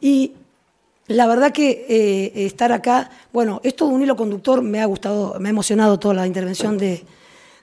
[0.03, 0.33] Y
[1.07, 5.37] la verdad que eh, estar acá, bueno, es todo un hilo conductor, me ha gustado,
[5.39, 7.03] me ha emocionado toda la intervención de,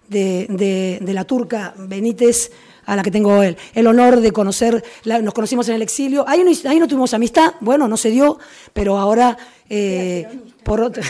[0.08, 2.50] de, de- de la turca Benítez,
[2.90, 6.24] a la que tengo el, el honor de conocer, nos conocimos en el exilio.
[6.26, 8.40] Ahí no, ahí no tuvimos amistad, bueno, no se dio,
[8.72, 9.38] pero ahora,
[9.68, 10.26] eh,
[10.64, 11.04] por otra.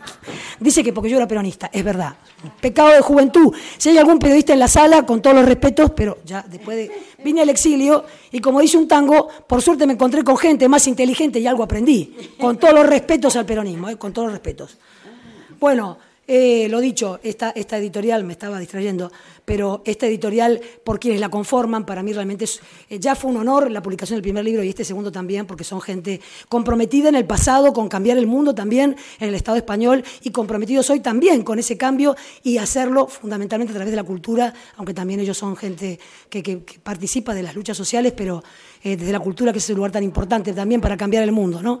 [0.60, 2.14] Dice que porque yo era peronista, es verdad.
[2.60, 3.52] Pecado de juventud.
[3.76, 6.92] Si hay algún periodista en la sala, con todos los respetos, pero ya después de.
[7.24, 10.86] Vine al exilio y como dice un tango, por suerte me encontré con gente más
[10.86, 12.36] inteligente y algo aprendí.
[12.38, 14.78] Con todos los respetos al peronismo, eh, con todos los respetos.
[15.58, 15.98] Bueno,
[16.28, 19.12] eh, lo dicho, esta, editorial me estaba distrayendo,
[19.44, 22.60] pero esta editorial, por quienes la conforman, para mí realmente es-
[22.90, 25.62] eh, ya fue un honor la publicación del primer libro y este segundo también, porque
[25.64, 30.02] son gente comprometida en el pasado con cambiar el mundo también en el Estado español
[30.22, 34.52] y comprometidos hoy también con ese cambio y hacerlo fundamentalmente a través de la cultura,
[34.76, 35.98] aunque también ellos son gente
[36.28, 38.42] que participa de las luchas sociales, pero
[38.82, 41.62] eh, desde la cultura, que es ese lugar tan importante también para cambiar el mundo,
[41.62, 41.80] ¿no?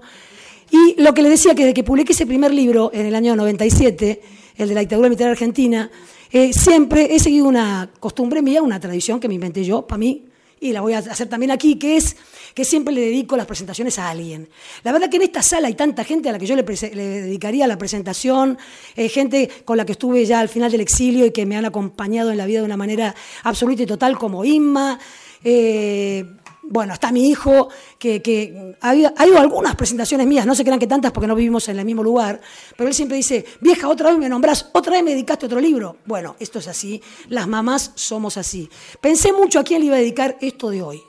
[0.70, 3.36] Y lo que le decía que desde que publiqué ese primer libro en el año
[3.36, 4.20] 97,
[4.56, 5.90] el de la dictadura militar argentina,
[6.32, 10.24] eh, siempre he seguido una costumbre mía, una tradición que me inventé yo, para mí,
[10.58, 12.16] y la voy a hacer también aquí, que es
[12.54, 14.48] que siempre le dedico las presentaciones a alguien.
[14.82, 17.66] La verdad que en esta sala hay tanta gente a la que yo le dedicaría
[17.66, 18.56] la presentación,
[18.96, 21.66] eh, gente con la que estuve ya al final del exilio y que me han
[21.66, 24.98] acompañado en la vida de una manera absoluta y total, como Inma,
[25.44, 26.24] eh,
[26.68, 30.64] bueno, está mi hijo, que, que ha, habido, ha habido algunas presentaciones mías, no se
[30.64, 32.40] crean que tantas porque no vivimos en el mismo lugar,
[32.76, 35.98] pero él siempre dice, vieja, otra vez me nombrás, otra vez me dedicaste otro libro.
[36.06, 38.68] Bueno, esto es así, las mamás somos así.
[39.00, 41.02] Pensé mucho a quién le iba a dedicar esto de hoy.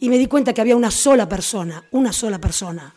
[0.00, 2.94] Y me di cuenta que había una sola persona, una sola persona.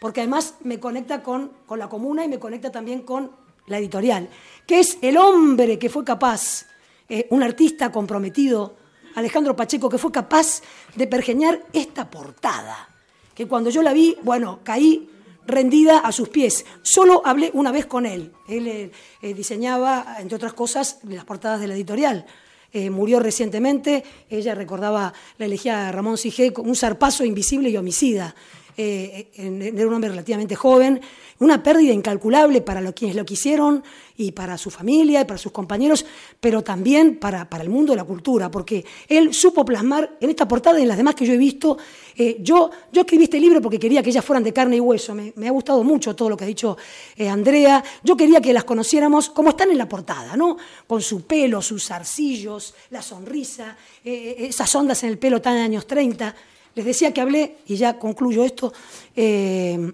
[0.00, 3.32] Porque además me conecta con, con la comuna y me conecta también con
[3.66, 4.28] la editorial,
[4.66, 6.66] que es el hombre que fue capaz,
[7.08, 8.76] eh, un artista comprometido,
[9.14, 10.62] Alejandro Pacheco, que fue capaz
[10.94, 12.88] de pergeñar esta portada,
[13.34, 15.08] que cuando yo la vi, bueno, caí
[15.46, 16.64] rendida a sus pies.
[16.82, 18.32] Solo hablé una vez con él.
[18.48, 18.92] Él eh,
[19.22, 22.26] eh, diseñaba, entre otras cosas, las portadas de la editorial.
[22.72, 28.34] Eh, murió recientemente, ella recordaba la elegía a Ramón Sige, un zarpazo invisible y homicida.
[28.76, 31.00] Eh, era un hombre relativamente joven,
[31.40, 33.82] una pérdida incalculable para lo, quienes lo quisieron
[34.16, 36.04] y para su familia y para sus compañeros,
[36.38, 40.46] pero también para, para el mundo de la cultura, porque él supo plasmar en esta
[40.46, 41.78] portada y en las demás que yo he visto.
[42.16, 45.14] eh, yo, yo escribí este libro porque quería que ellas fueran de carne y hueso,
[45.14, 46.76] me, ha gustado mucho todo lo que ha dicho
[47.16, 47.82] eh, Andrea.
[48.02, 50.58] Yo quería que las conociéramos como están en la portada, ¿no?
[50.86, 55.86] Con su pelo, sus zarcillos, la sonrisa, eh, esas ondas en el pelo tan años
[55.86, 56.34] 30.
[56.74, 58.72] Les decía que hablé, y ya concluyo esto,
[59.14, 59.92] eh,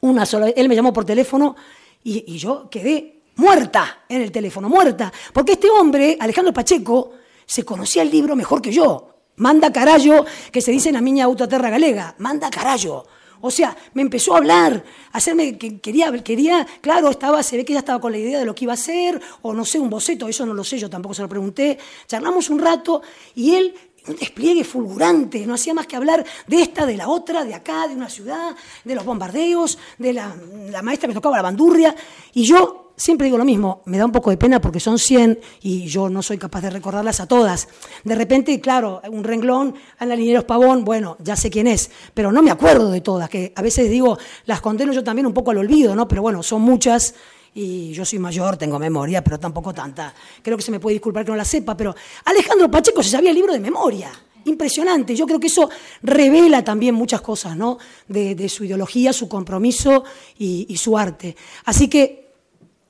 [0.00, 0.54] una sola vez.
[0.56, 1.56] Él me llamó por teléfono
[2.04, 5.12] y, yo quedé muerta en el teléfono, muerta.
[5.32, 7.12] Porque este hombre, Alejandro Pacheco,
[7.46, 9.08] se conocía el libro mejor que yo.
[9.36, 12.14] Manda carallo, que se dice en la miña autoterra galega.
[12.18, 13.06] Manda carallo.
[13.44, 17.64] O sea, me empezó a hablar, a hacerme que quería, quería, claro, estaba, se ve
[17.64, 19.80] que ya estaba con la idea de lo que iba a hacer, o no sé,
[19.80, 21.76] un boceto, eso no lo sé, yo tampoco se lo pregunté.
[22.06, 23.02] Charlamos un rato
[23.34, 23.74] y él
[24.08, 27.86] un despliegue fulgurante, no hacía más que hablar de esta, de la otra, de acá,
[27.88, 30.34] de una ciudad, de los bombardeos, de la,
[30.70, 31.94] la maestra que tocaba la bandurria,
[32.32, 35.40] y yo siempre digo lo mismo, me da un poco de pena porque son 100
[35.62, 37.68] y yo no soy capaz de recordarlas a todas.
[38.04, 42.42] De repente, claro, un renglón, Ana Linieros Pavón, bueno, ya sé quién es, pero no
[42.42, 45.58] me acuerdo de todas, que a veces digo, las condeno yo también un poco al
[45.58, 46.06] olvido, ¿no?
[46.06, 47.14] Pero bueno, son muchas
[47.54, 50.14] y yo soy mayor, tengo memoria, pero tampoco tanta.
[50.42, 51.94] Creo que se me puede disculpar que no la sepa, pero
[52.24, 54.10] Alejandro Pacheco se sabía el libro de memoria.
[54.44, 55.14] Impresionante.
[55.14, 55.70] Yo creo que eso
[56.02, 57.78] revela también muchas cosas, ¿no?
[58.08, 60.04] De, su ideología, su compromiso
[60.38, 61.36] y, su arte.
[61.64, 62.32] Así que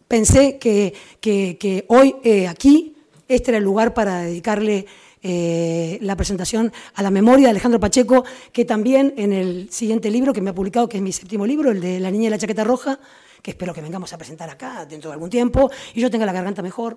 [0.08, 2.96] pensé que, que, que hoy eh, aquí
[3.28, 4.86] este era el lugar para dedicarle
[5.22, 10.32] eh, la presentación a la memoria de Alejandro Pacheco, que también en el siguiente libro
[10.32, 12.38] que me ha publicado, que es mi séptimo libro, el de La niña de la
[12.38, 12.98] chaqueta roja,
[13.42, 16.32] que espero que vengamos a presentar acá dentro de algún tiempo y yo tenga la
[16.32, 16.96] garganta mejor.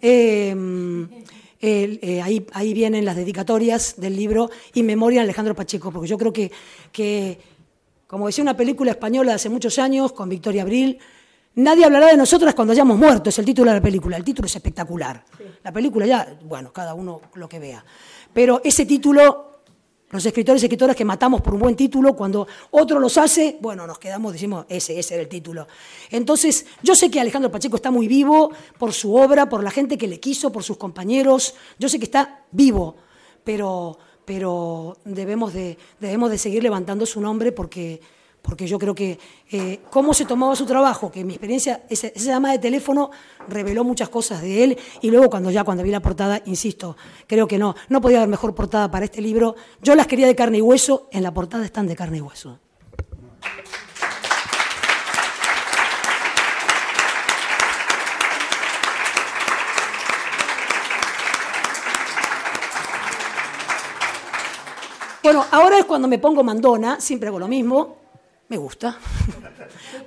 [0.00, 0.54] Eh,
[1.62, 6.08] eh, eh, ahí, ahí, vienen las dedicatorias del libro In Memoria de Alejandro Pacheco, porque
[6.08, 6.50] yo creo que,
[6.90, 7.38] que,
[8.06, 10.98] como decía una película española de hace muchos años con Victoria Abril,
[11.52, 14.16] Nadie hablará de nosotras cuando hayamos muerto, es el título de la película.
[14.16, 15.24] El título es espectacular.
[15.36, 15.44] Sí.
[15.64, 17.84] La película ya, bueno, cada uno lo que vea.
[18.32, 19.49] Pero ese título,
[20.10, 23.86] los escritores y escritoras que matamos por un buen título, cuando otro los hace, bueno,
[23.86, 25.68] nos quedamos, decimos, ese, ese era el título.
[26.10, 29.96] Entonces, yo sé que Alejandro Pacheco está muy vivo por su obra, por la gente
[29.96, 31.54] que le quiso, por sus compañeros.
[31.78, 32.96] Yo sé que está vivo,
[33.44, 38.00] pero, pero debemos, de, debemos de seguir levantando su nombre porque
[38.42, 39.18] porque yo creo que
[39.50, 43.10] eh, cómo se tomaba su trabajo, que en mi experiencia, esa, esa llamada de teléfono
[43.48, 47.46] reveló muchas cosas de él, y luego cuando ya, cuando vi la portada, insisto, creo
[47.46, 50.58] que no, no podía haber mejor portada para este libro, yo las quería de carne
[50.58, 52.58] y hueso, en la portada están de carne y hueso.
[65.22, 67.98] Bueno, ahora es cuando me pongo mandona, siempre hago lo mismo,
[68.50, 68.98] me gusta.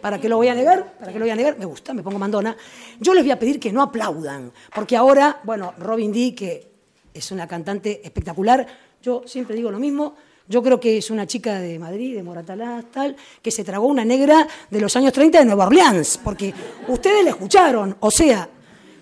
[0.01, 0.97] ¿Para qué lo voy a negar?
[0.99, 1.57] ¿Para qué lo voy a negar?
[1.57, 2.55] Me gusta, me pongo mandona.
[2.99, 6.71] Yo les voy a pedir que no aplaudan, porque ahora, bueno, Robin D, que
[7.13, 8.67] es una cantante espectacular,
[9.01, 10.15] yo siempre digo lo mismo,
[10.45, 14.03] yo creo que es una chica de Madrid, de Moratalá, tal, que se tragó una
[14.03, 16.53] negra de los años 30 de Nueva Orleans, porque
[16.89, 18.49] ustedes la escucharon, o sea,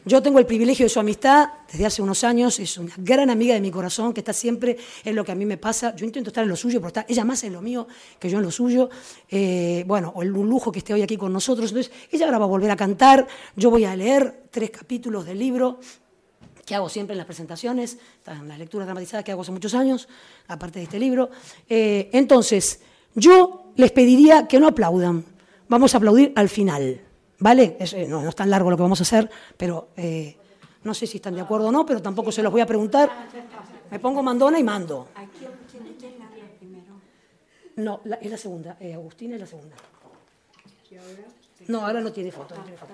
[0.03, 3.53] yo tengo el privilegio de su amistad desde hace unos años, es una gran amiga
[3.53, 5.95] de mi corazón que está siempre en lo que a mí me pasa.
[5.95, 7.87] Yo intento estar en lo suyo, pero está ella más en lo mío
[8.19, 8.89] que yo en lo suyo.
[9.29, 11.69] Eh, bueno, el lujo que esté hoy aquí con nosotros.
[11.69, 13.27] Entonces, ella ahora va a volver a cantar.
[13.55, 15.79] Yo voy a leer tres capítulos del libro
[16.65, 20.07] que hago siempre en las presentaciones, en las lecturas dramatizadas que hago hace muchos años,
[20.47, 21.29] aparte de este libro.
[21.69, 22.81] Eh, entonces,
[23.13, 25.25] yo les pediría que no aplaudan.
[25.67, 27.01] Vamos a aplaudir al final.
[27.41, 27.75] ¿Vale?
[27.79, 30.37] Eh, no, es tan largo lo que vamos a hacer, pero eh,
[30.83, 33.09] no sé si están de acuerdo o no, pero tampoco se los voy a preguntar.
[33.89, 35.09] Me pongo mandona y mando.
[35.71, 36.29] ¿Quién la
[36.59, 36.93] primero?
[37.77, 38.77] No, es la segunda.
[38.79, 39.75] Eh, Agustina es la segunda.
[41.67, 42.55] No, ahora no tiene foto.
[42.55, 42.93] No tiene foto.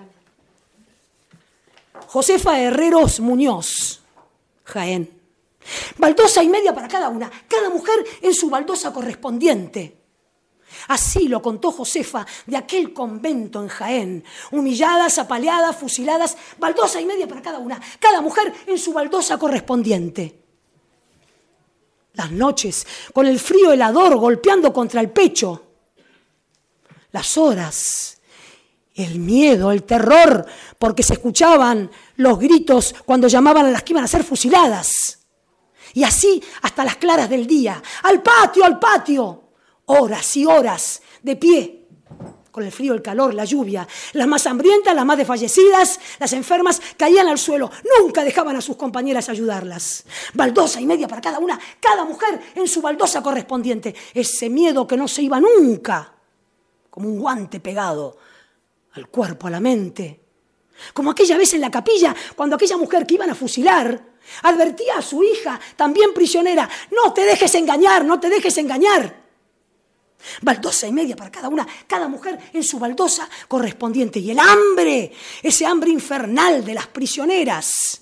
[2.08, 4.02] Josefa Herreros Muñoz,
[4.64, 5.12] Jaén.
[5.98, 9.97] Baldosa y media para cada una, cada mujer en su baldosa correspondiente.
[10.88, 17.28] Así lo contó Josefa de aquel convento en Jaén, humilladas, apaleadas, fusiladas, baldosa y media
[17.28, 20.44] para cada una, cada mujer en su baldosa correspondiente.
[22.14, 25.64] Las noches, con el frío helador golpeando contra el pecho.
[27.12, 28.20] Las horas,
[28.96, 30.46] el miedo, el terror,
[30.80, 35.20] porque se escuchaban los gritos cuando llamaban a las que iban a ser fusiladas.
[35.94, 37.82] Y así hasta las claras del día.
[38.04, 39.47] ¡Al patio, al patio!
[39.88, 41.88] Horas y horas de pie,
[42.58, 43.88] con el frío, el calor, la lluvia.
[44.14, 47.70] Las más hambrientas, las más desfallecidas, las enfermas caían al suelo,
[48.00, 50.06] nunca dejaban a sus compañeras ayudarlas.
[50.34, 53.94] Baldosa y media para cada una, cada mujer en su baldosa correspondiente.
[54.12, 56.16] Ese miedo que no se iba nunca,
[56.90, 58.18] como un guante pegado
[58.94, 60.20] al cuerpo, a la mente.
[60.94, 64.02] Como aquella vez en la capilla, cuando aquella mujer que iban a fusilar
[64.42, 69.27] advertía a su hija, también prisionera, no te dejes engañar, no te dejes engañar.
[70.42, 74.20] Baldosa y media para cada una, cada mujer en su baldosa correspondiente.
[74.20, 75.12] Y el hambre,
[75.42, 78.02] ese hambre infernal de las prisioneras.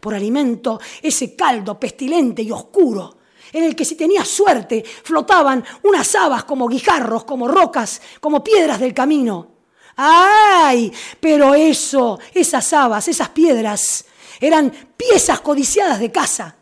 [0.00, 3.16] Por alimento, ese caldo pestilente y oscuro,
[3.52, 8.80] en el que si tenía suerte flotaban unas habas como guijarros, como rocas, como piedras
[8.80, 9.52] del camino.
[9.96, 10.92] ¡Ay!
[11.20, 14.04] Pero eso, esas habas, esas piedras,
[14.40, 16.55] eran piezas codiciadas de casa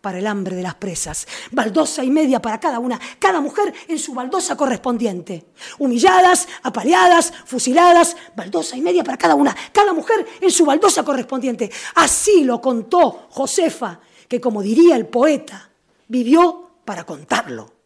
[0.00, 3.98] para el hambre de las presas, baldosa y media para cada una, cada mujer en
[3.98, 5.46] su baldosa correspondiente.
[5.78, 11.70] Humilladas, apaleadas, fusiladas, baldosa y media para cada una, cada mujer en su baldosa correspondiente.
[11.94, 15.70] Así lo contó Josefa, que como diría el poeta,
[16.08, 17.79] vivió para contarlo.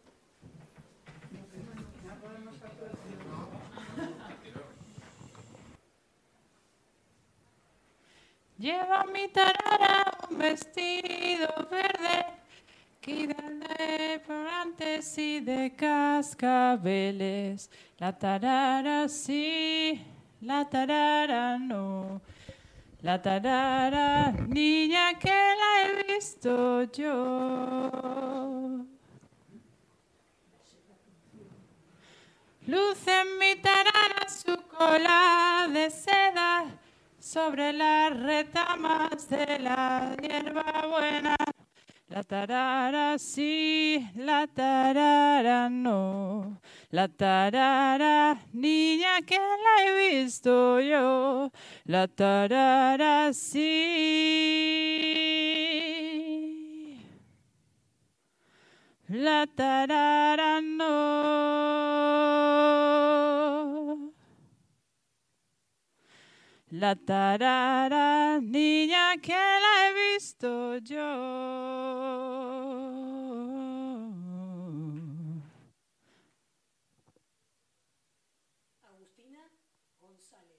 [8.65, 12.25] Lleva mi tarara un vestido verde,
[13.03, 14.23] de
[14.63, 17.71] antes y de cascabeles.
[17.99, 20.03] La tarara sí,
[20.41, 22.23] la tarara no.
[23.03, 27.91] La tarara, niña que la he visto yo.
[32.67, 36.81] Luce en mi tarara su cola de seda
[37.25, 41.35] sobre las retamas de la hierba buena.
[42.09, 46.61] La tarara sí, la tarara no.
[46.91, 51.51] La tarara, niña que la he visto yo.
[51.85, 53.65] La tarara sí.
[59.09, 61.65] La tarara no.
[66.77, 71.09] La tarara, niña que la he visto yo.
[78.83, 79.49] Agustina
[80.01, 80.59] González.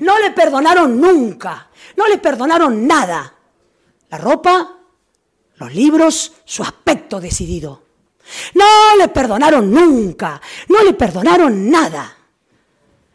[0.00, 3.34] No le perdonaron nunca, no le perdonaron nada.
[4.10, 4.78] La ropa,
[5.54, 7.83] los libros, su aspecto decidido.
[8.54, 12.16] No le perdonaron nunca, no le perdonaron nada.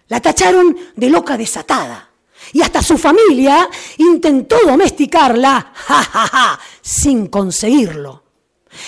[0.08, 2.10] La tacharon de loca desatada.
[2.54, 8.24] Y hasta su familia intentó domesticarla, ja, sin conseguirlo.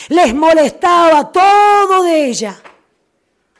[0.09, 2.61] Les molestaba todo de ella.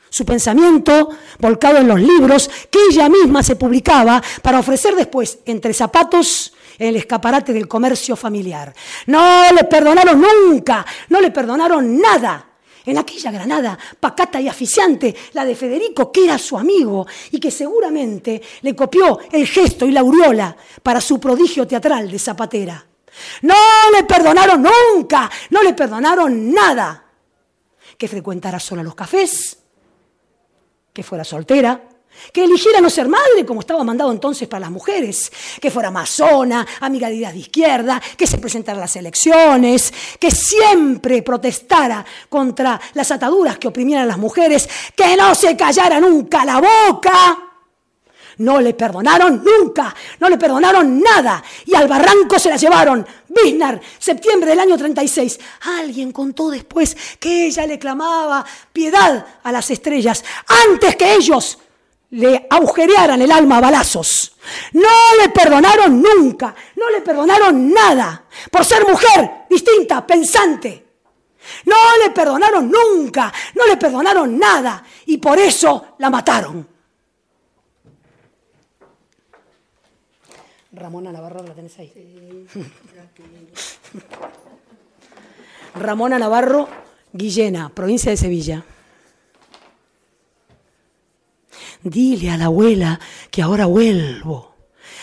[0.10, 1.10] Su pensamiento,
[1.40, 6.90] volcado en los libros que ella misma se publicaba para ofrecer después entre zapatos en
[6.90, 8.74] el escaparate del comercio familiar.
[9.06, 12.51] No le perdonaron nunca, no le perdonaron nada.
[12.86, 17.52] En aquella Granada pacata y aficiante, la de Federico, que era su amigo y que
[17.52, 22.86] seguramente le copió el gesto y la aureola para su prodigio teatral de zapatera.
[23.44, 23.56] No
[23.96, 27.06] le perdonaron nunca, no le perdonaron nada.
[27.98, 29.60] Que frecuentara sola los cafés,
[30.92, 31.82] que fuera soltera,
[32.32, 36.66] que eligiera no ser madre, como estaba mandado entonces para las mujeres, que fuera masona,
[36.80, 43.58] amiga de izquierda, que se presentara a las elecciones, que siempre protestara contra las ataduras
[43.58, 47.48] que oprimían a las mujeres, que no se callara nunca la boca.
[48.38, 51.44] No le perdonaron nunca, no le perdonaron nada.
[51.66, 53.06] Y al barranco se la llevaron.
[53.28, 55.40] Biznar, septiembre del año 36.
[55.80, 58.44] Alguien contó después que ella le clamaba
[58.74, 61.60] piedad a las estrellas antes que ellos
[62.12, 64.36] le agujerearan el alma a balazos.
[64.74, 64.90] No
[65.22, 70.88] le perdonaron nunca, no le perdonaron nada por ser mujer distinta, pensante.
[71.66, 76.68] No le perdonaron nunca, no le perdonaron nada y por eso la mataron.
[80.74, 82.48] Ramona Navarro, ¿la tenés ahí?
[85.76, 86.68] Ramona Navarro,
[87.12, 88.64] Guillena, provincia de Sevilla.
[91.84, 94.56] Dile a la abuela que ahora vuelvo.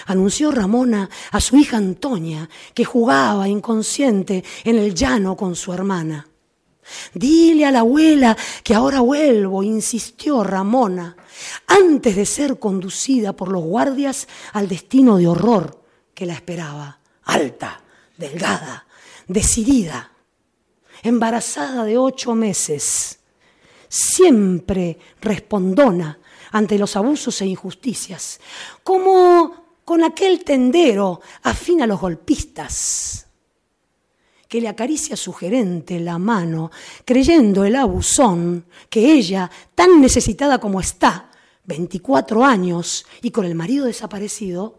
[0.07, 6.26] Anunció Ramona a su hija Antonia, que jugaba inconsciente en el llano con su hermana.
[7.12, 11.16] Dile a la abuela que ahora vuelvo, insistió Ramona,
[11.66, 15.83] antes de ser conducida por los guardias al destino de horror
[16.14, 17.01] que la esperaba.
[17.24, 17.83] Alta,
[18.16, 18.87] delgada,
[19.26, 20.12] decidida,
[21.03, 23.18] embarazada de ocho meses,
[23.89, 26.18] siempre respondona
[26.53, 28.40] ante los abusos e injusticias,
[28.82, 33.26] como con aquel tendero afín a los golpistas
[34.49, 36.70] que le acaricia sugerente la mano,
[37.05, 41.30] creyendo el abusón que ella, tan necesitada como está,
[41.64, 44.78] 24 años y con el marido desaparecido,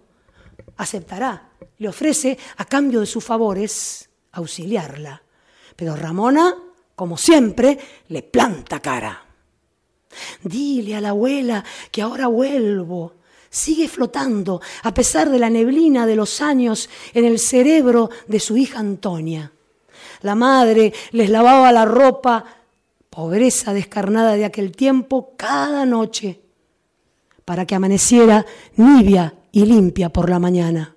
[0.77, 5.21] aceptará, le ofrece a cambio de sus favores auxiliarla.
[5.75, 6.55] Pero Ramona,
[6.95, 9.28] como siempre, le planta cara.
[10.43, 13.13] Dile a la abuela que ahora vuelvo.
[13.49, 18.57] Sigue flotando, a pesar de la neblina de los años, en el cerebro de su
[18.57, 19.51] hija Antonia.
[20.21, 22.45] La madre les lavaba la ropa,
[23.09, 26.41] pobreza descarnada de aquel tiempo, cada noche,
[27.43, 28.45] para que amaneciera
[28.75, 30.95] nibia y limpia por la mañana.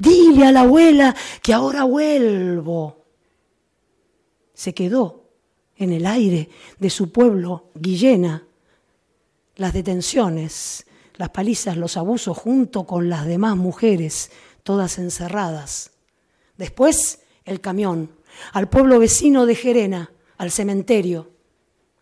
[0.00, 3.04] Dile a la abuela que ahora vuelvo.
[4.54, 5.23] Se quedó
[5.76, 6.48] en el aire
[6.78, 8.46] de su pueblo, Guillena,
[9.56, 14.30] las detenciones, las palizas, los abusos junto con las demás mujeres,
[14.62, 15.92] todas encerradas.
[16.56, 18.10] Después el camión,
[18.52, 21.30] al pueblo vecino de Gerena, al cementerio.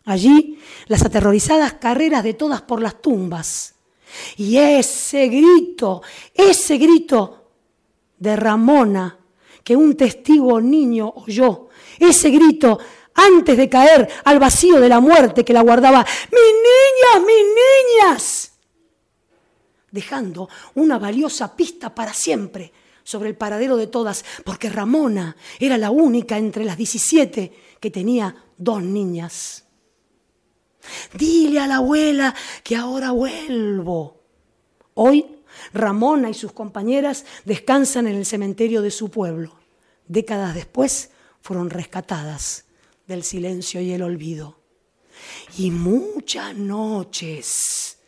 [0.04, 3.74] Allí las aterrorizadas carreras de todas por las tumbas.
[4.36, 6.02] Y ese grito,
[6.34, 7.50] ese grito
[8.18, 9.18] de Ramona
[9.64, 11.68] que un testigo niño oyó,
[11.98, 12.78] ese grito
[13.14, 16.04] antes de caer al vacío de la muerte que la guardaba.
[16.30, 17.46] ¡Mis niñas, mis
[18.08, 18.52] niñas!
[19.90, 22.72] Dejando una valiosa pista para siempre
[23.04, 28.34] sobre el paradero de todas, porque Ramona era la única entre las 17 que tenía
[28.56, 29.64] dos niñas.
[31.14, 34.20] Dile a la abuela que ahora vuelvo.
[34.94, 35.42] Hoy
[35.72, 39.54] Ramona y sus compañeras descansan en el cementerio de su pueblo.
[40.06, 41.10] Décadas después
[41.40, 42.64] fueron rescatadas
[43.12, 44.58] del silencio y el olvido.
[45.58, 47.98] Y muchas noches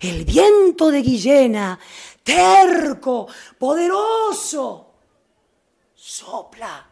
[0.00, 1.78] el viento de Guillena,
[2.22, 4.94] terco, poderoso,
[5.94, 6.88] sopla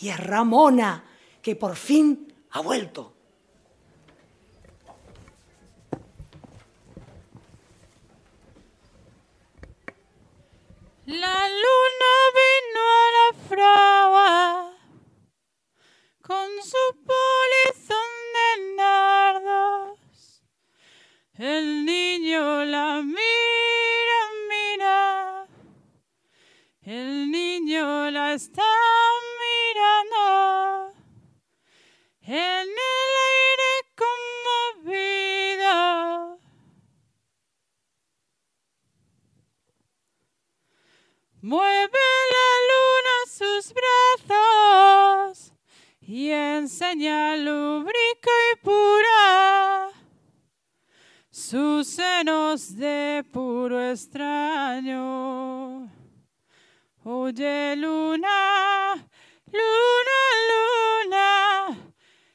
[0.00, 1.04] y es Ramona
[1.42, 3.12] que por fin ha vuelto.
[11.06, 14.79] La luna vino a la fragua
[16.30, 19.98] con su polizón de nardos.
[21.34, 25.48] El niño la mira, mira.
[26.82, 28.70] El niño la está
[29.42, 30.94] mirando.
[32.22, 33.72] En el aire
[34.84, 35.78] conmovido.
[41.42, 44.89] Mueve la luna sus brazos
[46.12, 49.90] y enseña lúbrica y pura
[51.30, 54.98] sus senos de puro extraño.
[57.04, 58.94] Oye luna,
[59.52, 61.78] luna, luna,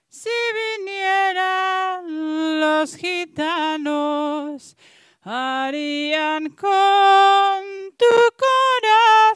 [0.07, 0.29] si
[0.77, 4.77] vinieran los gitanos,
[5.21, 7.65] harían con
[7.97, 8.15] tu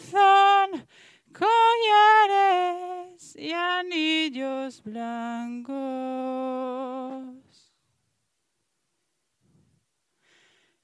[0.07, 0.87] corazón
[1.33, 2.48] collares
[3.39, 5.79] y anillos blancos.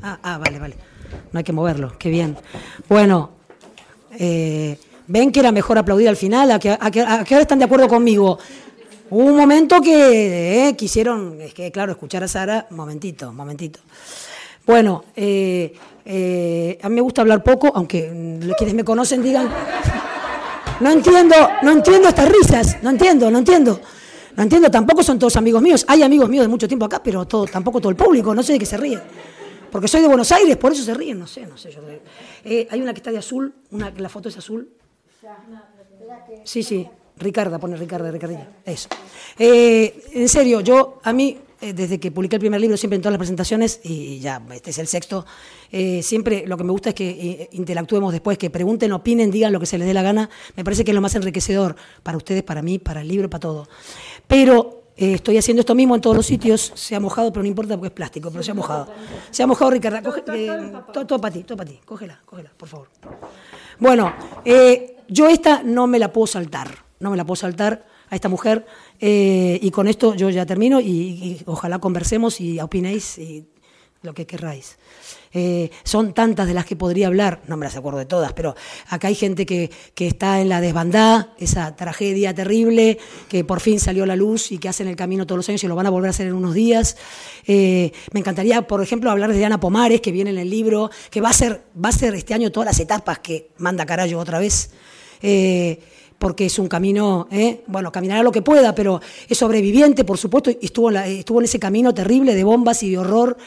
[0.02, 0.76] Ah, ah, vale, vale.
[1.32, 2.36] No hay que moverlo, qué bien.
[2.88, 3.30] Bueno,
[4.18, 7.88] eh, ven que era mejor aplaudir al final, a que, a ahora están de acuerdo
[7.88, 8.38] conmigo.
[9.10, 13.80] Hubo un momento que eh, quisieron, es que claro, escuchar a Sara, momentito, momentito.
[14.64, 15.72] Bueno, eh,
[16.04, 19.48] eh, a mí me gusta hablar poco, aunque mm, quienes me conocen digan,
[20.80, 23.80] no entiendo, no entiendo estas risas, no entiendo, no entiendo.
[24.36, 25.84] No entiendo, tampoco son todos amigos míos.
[25.88, 28.52] Hay amigos míos de mucho tiempo acá, pero todo, tampoco todo el público, no sé
[28.52, 29.00] de qué se ríen.
[29.70, 31.70] Porque soy de Buenos Aires, por eso se ríen, no sé, no sé.
[31.70, 31.80] Yo,
[32.44, 34.68] Eh, hay una que está de azul, una la foto es azul.
[36.44, 38.48] Sí, sí, Ricarda, pone Ricarda, Ricardilla.
[38.64, 38.88] Eso.
[39.38, 43.02] Eh, en serio, yo, a mí, eh, desde que publiqué el primer libro, siempre en
[43.02, 45.26] todas las presentaciones, y ya, este es el sexto,
[45.70, 49.60] eh, siempre lo que me gusta es que interactuemos después, que pregunten, opinen, digan lo
[49.60, 50.30] que se les dé la gana.
[50.56, 53.40] Me parece que es lo más enriquecedor para ustedes, para mí, para el libro, para
[53.40, 53.68] todo.
[54.26, 57.48] Pero eh, estoy haciendo esto mismo en todos los sitios, se ha mojado, pero no
[57.48, 58.86] importa porque es plástico, pero se ha mojado.
[59.30, 62.52] Se ha mojado, Ricarda, coge, eh, todo, todo para ti, todo para ti, cógela, cógela,
[62.54, 62.88] por favor.
[63.78, 64.12] Bueno,
[64.44, 68.28] eh, yo esta no me la puedo saltar, no me la puedo saltar a esta
[68.28, 68.66] mujer.
[69.00, 73.48] Eh, y con esto yo ya termino y, y ojalá conversemos y opinéis y
[74.02, 74.78] lo que querráis.
[75.32, 78.56] Eh, son tantas de las que podría hablar, no me las acuerdo de todas, pero
[78.88, 82.98] acá hay gente que, que está en la desbandada, esa tragedia terrible
[83.28, 85.62] que por fin salió a la luz y que hacen el camino todos los años
[85.62, 86.96] y lo van a volver a hacer en unos días.
[87.46, 91.20] Eh, me encantaría, por ejemplo, hablar de Ana Pomares, que viene en el libro, que
[91.20, 94.38] va a ser, va a ser este año todas las etapas que manda Carallo otra
[94.38, 94.70] vez.
[95.22, 95.78] Eh,
[96.18, 97.28] porque es un camino,
[97.66, 101.58] bueno, caminará lo que pueda, pero es sobreviviente, por supuesto, y estuvo estuvo en ese
[101.58, 103.38] camino terrible de bombas y de horror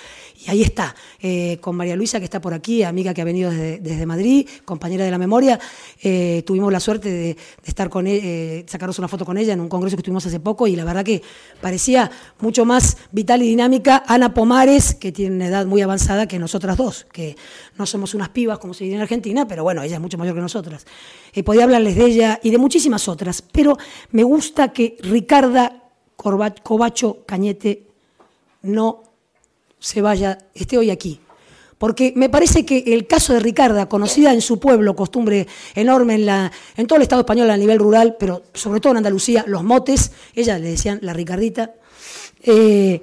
[0.46, 3.50] y ahí está, eh, con María Luisa, que está por aquí, amiga que ha venido
[3.50, 5.60] desde, Madrid, compañera de la memoria.
[6.02, 9.62] Eh, tuvimos la suerte de, estar con ella, eh, sacarnos una foto con ella en
[9.62, 11.22] un congreso que tuvimos hace poco y la verdad que
[11.62, 16.39] parecía mucho más vital y dinámica Ana Pomares, que tiene una edad muy avanzada que
[16.39, 17.38] nosotras dos, que
[17.78, 20.36] no somos unas pibas como se dice en Argentina, pero bueno, ella es mucho mayor
[20.36, 20.86] que nosotras.
[21.46, 23.78] podía hablarles de ella y de muchísimas otras, pero
[24.12, 25.84] me gusta que Ricarda
[26.18, 27.88] Cobacho Cañete
[28.64, 29.12] no
[29.84, 31.19] se vaya, esté hoy aquí.
[31.77, 36.25] Porque me parece que el caso de Ricarda, conocida en su pueblo, costumbre enorme en,
[36.25, 39.61] la, en todo el Estado español a nivel rural, pero sobre todo en Andalucía, los
[39.61, 41.73] motes, ella le decían la Ricardita,
[42.41, 43.01] eh,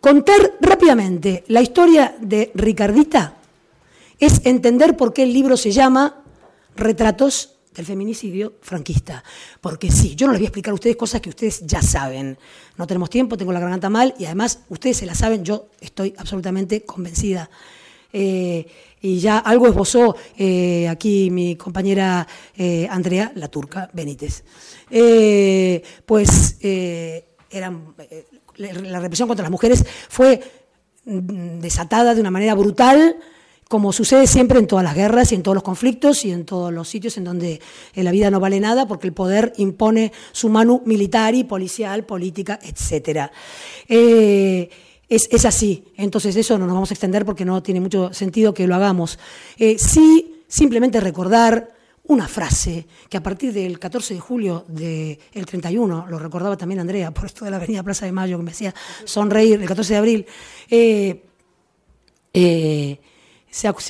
[0.00, 3.36] contar rápidamente la historia de Ricardita
[4.18, 6.24] es entender por qué el libro se llama
[6.74, 9.22] Retratos del feminicidio franquista.
[9.60, 12.38] Porque sí, yo no les voy a explicar a ustedes cosas que ustedes ya saben.
[12.76, 16.14] No tenemos tiempo, tengo la garganta mal y además ustedes se la saben, yo estoy
[16.16, 17.50] absolutamente convencida.
[18.12, 18.66] Eh,
[19.02, 24.42] y ya algo esbozó eh, aquí mi compañera eh, Andrea, la turca Benítez.
[26.06, 26.56] pues
[27.50, 27.94] eran,
[28.56, 30.40] la represión contra las mujeres fue
[31.04, 33.16] mm, desatada de una manera brutal
[33.68, 36.72] como sucede siempre en todas las guerras y en todos los conflictos y en todos
[36.72, 37.60] los sitios en donde
[37.94, 42.04] eh, la vida no vale nada porque el poder impone su mano militar y policial,
[42.04, 43.30] política, etc.
[43.88, 44.70] Eh,
[45.08, 48.66] es, así, entonces eso no nos vamos a extender porque no tiene mucho sentido que
[48.66, 49.18] lo hagamos.
[49.56, 56.06] Eh, sí, simplemente recordar una frase que a partir del 14 de julio del 31,
[56.08, 58.72] lo recordaba también Andrea, por esto de la Avenida Plaza de Mayo que me hacía
[59.04, 60.26] sonreír, el 14 de abril,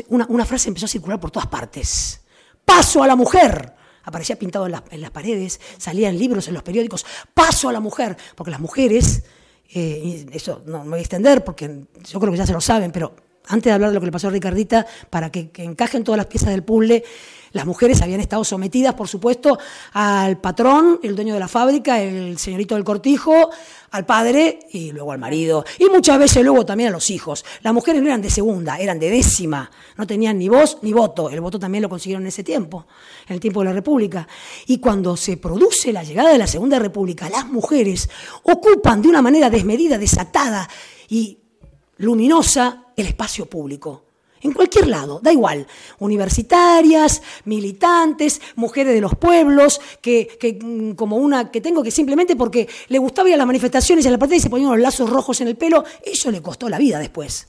[0.09, 2.21] una, frase empezó a circular por todas partes.
[2.65, 3.75] ¡Paso a la mujer!
[4.05, 7.05] Aparecía pintado en, las paredes, salía en libros, en los periódicos.
[7.35, 8.17] ¡Paso a la mujer!
[8.35, 9.25] Porque las mujeres,
[9.73, 12.93] eh, eso no me voy a extender porque yo creo que ya se lo saben,
[12.93, 13.17] pero
[13.49, 16.27] antes de hablar de lo que le pasó a Ricardita, para que encajen todas las
[16.27, 17.05] piezas del puzzle,
[17.53, 19.59] las mujeres habían estado sometidas, por supuesto,
[19.93, 23.51] al patrón, el dueño de la fábrica, el señorito del cortijo,
[23.91, 25.65] al padre y luego al marido.
[25.79, 27.45] Y muchas veces luego también a los hijos.
[27.63, 29.71] Las mujeres no eran de segunda, eran de décima.
[29.97, 31.31] No tenían ni voz ni voto.
[31.31, 32.87] El voto también lo consiguieron en ese tiempo,
[33.29, 34.27] en el tiempo de la República.
[34.67, 38.09] Y cuando se produce la llegada de la Segunda República, las mujeres
[38.43, 40.69] ocupan de una manera desmedida, desatada
[41.09, 41.39] y
[41.99, 44.06] luminosa el espacio público
[44.47, 45.67] en cualquier lado, da igual,
[45.99, 52.69] universitarias, militantes, mujeres de los pueblos, que, mm, como una que tengo que simplemente porque
[52.89, 55.11] le gustaba ir a las manifestaciones y a la partida y se ponían los lazos
[55.11, 57.49] rojos en el pelo, eso le costó la vida después.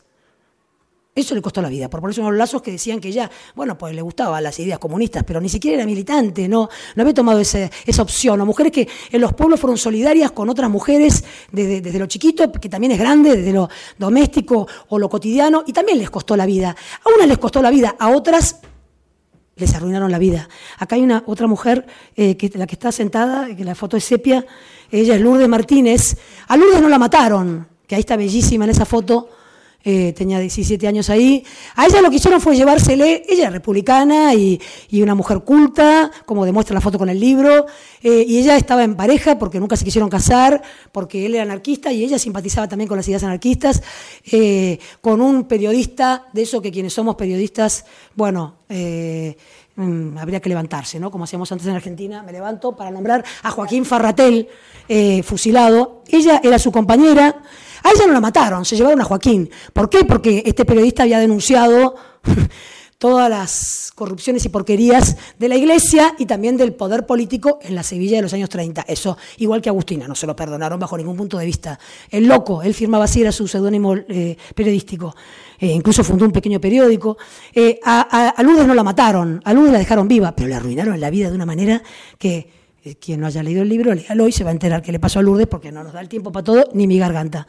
[1.17, 3.95] Eso le costó la vida, por ponerse unos lazos que decían que ella, bueno, pues
[3.95, 7.69] le gustaban las ideas comunistas, pero ni siquiera era militante, no, no había tomado esa
[8.03, 8.39] opción.
[8.39, 12.51] O mujeres que en los pueblos fueron solidarias con otras mujeres desde, desde, lo chiquito,
[12.51, 16.45] que también es grande, desde lo doméstico o lo cotidiano, y también les costó la
[16.45, 16.75] vida.
[17.03, 18.59] A unas les costó la vida, a otras
[19.55, 20.47] les arruinaron la vida.
[20.77, 24.03] Acá hay una otra mujer, eh, que, la que está sentada, que la foto es
[24.03, 24.45] sepia,
[24.91, 26.15] ella es Lourdes Martínez.
[26.47, 29.29] A Lourdes no la mataron, que ahí está bellísima en esa foto
[29.89, 31.45] eh, tenía 17 años ahí.
[31.77, 34.59] A ella lo que hicieron fue llevársele, ella es republicana y,
[35.01, 37.67] una mujer culta, como demuestra la foto con el libro,
[38.03, 40.61] eh, y ella estaba en pareja porque nunca se quisieron casar,
[40.91, 43.81] porque él era anarquista y ella simpatizaba también con las ideas anarquistas,
[44.29, 50.99] eh, con un periodista, de eso que quienes somos periodistas, bueno, mm, habría que levantarse,
[50.99, 51.09] ¿no?
[51.09, 54.49] Como hacíamos antes en Argentina, me levanto para nombrar a Joaquín Farratel,
[55.23, 56.03] fusilado.
[56.09, 57.41] Ella era su compañera,
[57.83, 59.49] a ella no la mataron, se llevaron a Joaquín.
[59.73, 60.03] ¿Por qué?
[60.05, 61.95] Porque este periodista había denunciado
[62.97, 67.83] todas las corrupciones y porquerías de la Iglesia y también del poder político en la
[67.83, 68.85] Sevilla de los años 30.
[68.87, 71.79] Eso, igual que Agustina, no se lo perdonaron bajo ningún punto de vista.
[72.09, 75.15] El loco, él firmaba así, era su seudónimo eh, periodístico.
[75.59, 77.17] Eh, incluso fundó un pequeño periódico.
[77.53, 80.99] Eh, a, a, Lourdes no la mataron, a Lourdes la dejaron viva, pero le arruinaron
[80.99, 81.81] la vida de una manera
[82.17, 82.56] que
[82.95, 85.19] quien no haya leído el libro, léalo y se va a enterar qué le pasó
[85.19, 87.47] a Lourdes porque no nos da el tiempo para todo, ni mi garganta.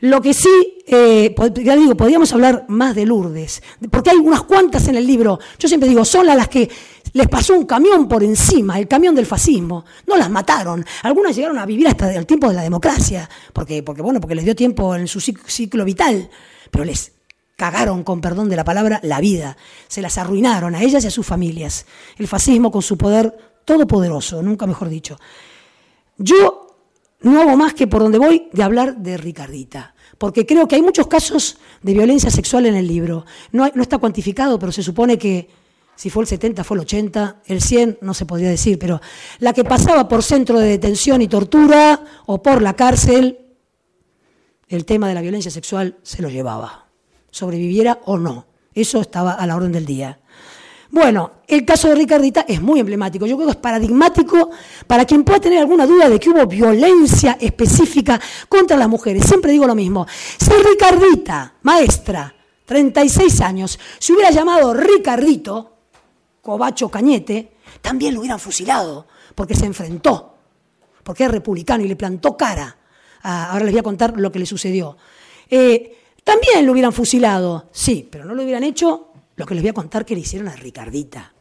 [0.00, 4.88] Lo que sí, eh, ya digo, podríamos hablar más de Lourdes, porque hay unas cuantas
[4.88, 5.38] en el libro.
[5.58, 6.70] Yo siempre digo, son las que
[7.12, 9.84] les pasó un camión por encima, el camión del fascismo.
[10.06, 10.84] No las mataron.
[11.02, 14.44] Algunas llegaron a vivir hasta el tiempo de la democracia, porque, porque bueno, porque les
[14.44, 16.30] dio tiempo en su ciclo vital,
[16.70, 17.12] pero les
[17.56, 19.58] cagaron, con perdón de la palabra, la vida.
[19.86, 21.84] Se las arruinaron a ellas y a sus familias.
[22.16, 23.36] El fascismo con su poder
[23.70, 25.16] todopoderoso, nunca mejor dicho.
[26.18, 26.76] Yo
[27.20, 30.82] no hago más que por donde voy de hablar de Ricardita, porque creo que hay
[30.82, 33.24] muchos casos de violencia sexual en el libro.
[33.52, 35.48] No, está cuantificado, pero se supone que
[35.94, 39.00] si fue el 70, fue el 80, el 100, no se podría decir, pero
[39.38, 43.38] la que pasaba por centro de detención y tortura o por la cárcel,
[44.66, 46.86] el tema de la violencia sexual se lo llevaba,
[47.30, 48.46] sobreviviera o no.
[48.74, 50.19] Eso estaba a la orden del día.
[50.92, 53.24] Bueno, el caso de Ricardita es muy emblemático.
[53.24, 54.50] Yo creo que es paradigmático
[54.88, 59.24] para quien pueda tener alguna duda de que hubo violencia específica contra las mujeres.
[59.24, 60.06] Siempre digo lo mismo.
[60.38, 62.34] Si Ricardita, maestra,
[62.66, 65.76] 36 años, se hubiera llamado Ricardito,
[66.42, 70.34] Cobacho Cañete, también lo hubieran fusilado, porque se enfrentó,
[71.04, 72.76] porque es republicano y le plantó cara.
[73.22, 74.96] Ah, ahora les voy a contar lo que le sucedió.
[75.48, 79.09] Eh, también lo hubieran fusilado, sí, pero no lo hubieran hecho
[79.40, 81.32] lo que les voy a contar que le hicieron a Ricardita.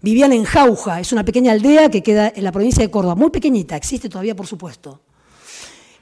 [0.00, 3.28] Vivían en Jauja, es una pequeña aldea que queda en la provincia de Córdoba, muy
[3.28, 5.02] pequeñita, existe todavía por supuesto.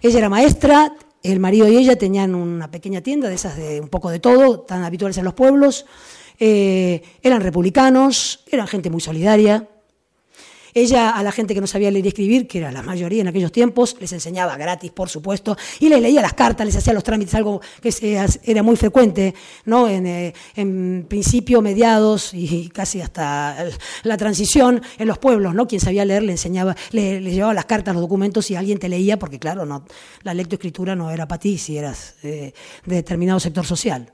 [0.00, 0.94] Ella era maestra,
[1.24, 4.60] el marido y ella tenían una pequeña tienda de esas de un poco de todo,
[4.60, 5.86] tan habituales en los pueblos.
[6.38, 9.68] Eh, eran republicanos, eran gente muy solidaria.
[10.74, 13.28] Ella a la gente que no sabía leer y escribir, que era la mayoría en
[13.28, 17.04] aquellos tiempos, les enseñaba gratis, por supuesto, y les leía las cartas, les hacía los
[17.04, 19.88] trámites, algo que era muy frecuente, ¿no?
[19.88, 20.34] En, eh,
[21.08, 23.56] principio, mediados y casi hasta
[24.02, 25.66] la transición en los pueblos, ¿no?
[25.66, 29.18] Quien sabía leer le enseñaba, le, llevaba las cartas, los documentos y alguien te leía,
[29.18, 29.84] porque claro, no,
[30.22, 32.52] la lectoescritura no era para ti si eras eh,
[32.84, 34.12] de determinado sector social.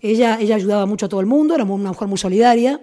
[0.00, 2.80] Ella, ella ayudaba mucho a todo el mundo, era una mujer muy solidaria,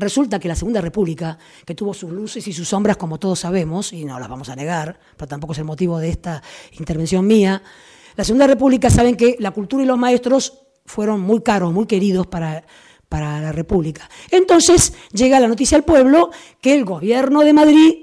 [0.00, 1.36] Resulta que la Segunda República,
[1.66, 4.56] que tuvo sus luces y sus sombras, como todos sabemos, y no las vamos a
[4.56, 6.42] negar, pero tampoco es el motivo de esta
[6.78, 7.62] intervención mía,
[8.16, 10.54] la Segunda República saben que la cultura y los maestros
[10.86, 12.64] fueron muy caros, muy queridos para,
[13.10, 14.08] para la República.
[14.30, 16.30] Entonces llega la noticia al pueblo
[16.62, 17.94] que el gobierno de Madrid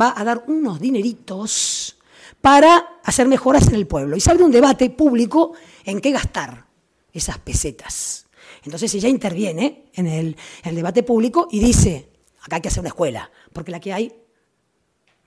[0.00, 1.98] va a dar unos dineritos
[2.40, 4.16] para hacer mejoras en el pueblo.
[4.16, 5.54] Y se abre un debate público
[5.84, 6.66] en qué gastar
[7.12, 8.27] esas pesetas.
[8.68, 12.10] Entonces ella interviene en el, debate público y dice,
[12.42, 14.12] acá hay que hacer una escuela, porque la que hay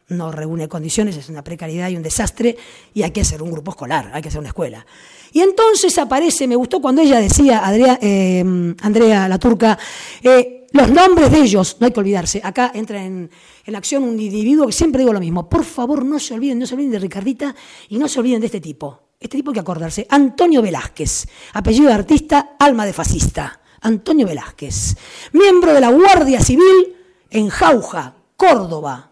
[0.09, 2.55] no reúne condiciones, es una precariedad y un desastre,
[2.93, 4.85] y hay que hacer un grupo escolar, hay que hacer una escuela.
[5.31, 8.43] Y entonces aparece, me gustó cuando ella decía, Andrea, eh,
[8.81, 9.79] Andrea la turca,
[10.21, 13.31] eh, los nombres de ellos, no hay que olvidarse, acá entra en,
[13.65, 16.67] en, acción un individuo que siempre digo lo mismo, por favor no se olviden, no
[16.67, 17.55] se olviden de Ricardita
[17.89, 19.10] y no se olviden de este tipo.
[19.21, 20.07] Este tipo hay que acordarse.
[20.09, 23.61] Antonio Velázquez, apellido de artista, alma de fascista.
[23.81, 24.95] Antonio Velázquez,
[25.33, 26.95] miembro de la Guardia Civil
[27.29, 29.11] en Jauja, Córdoba.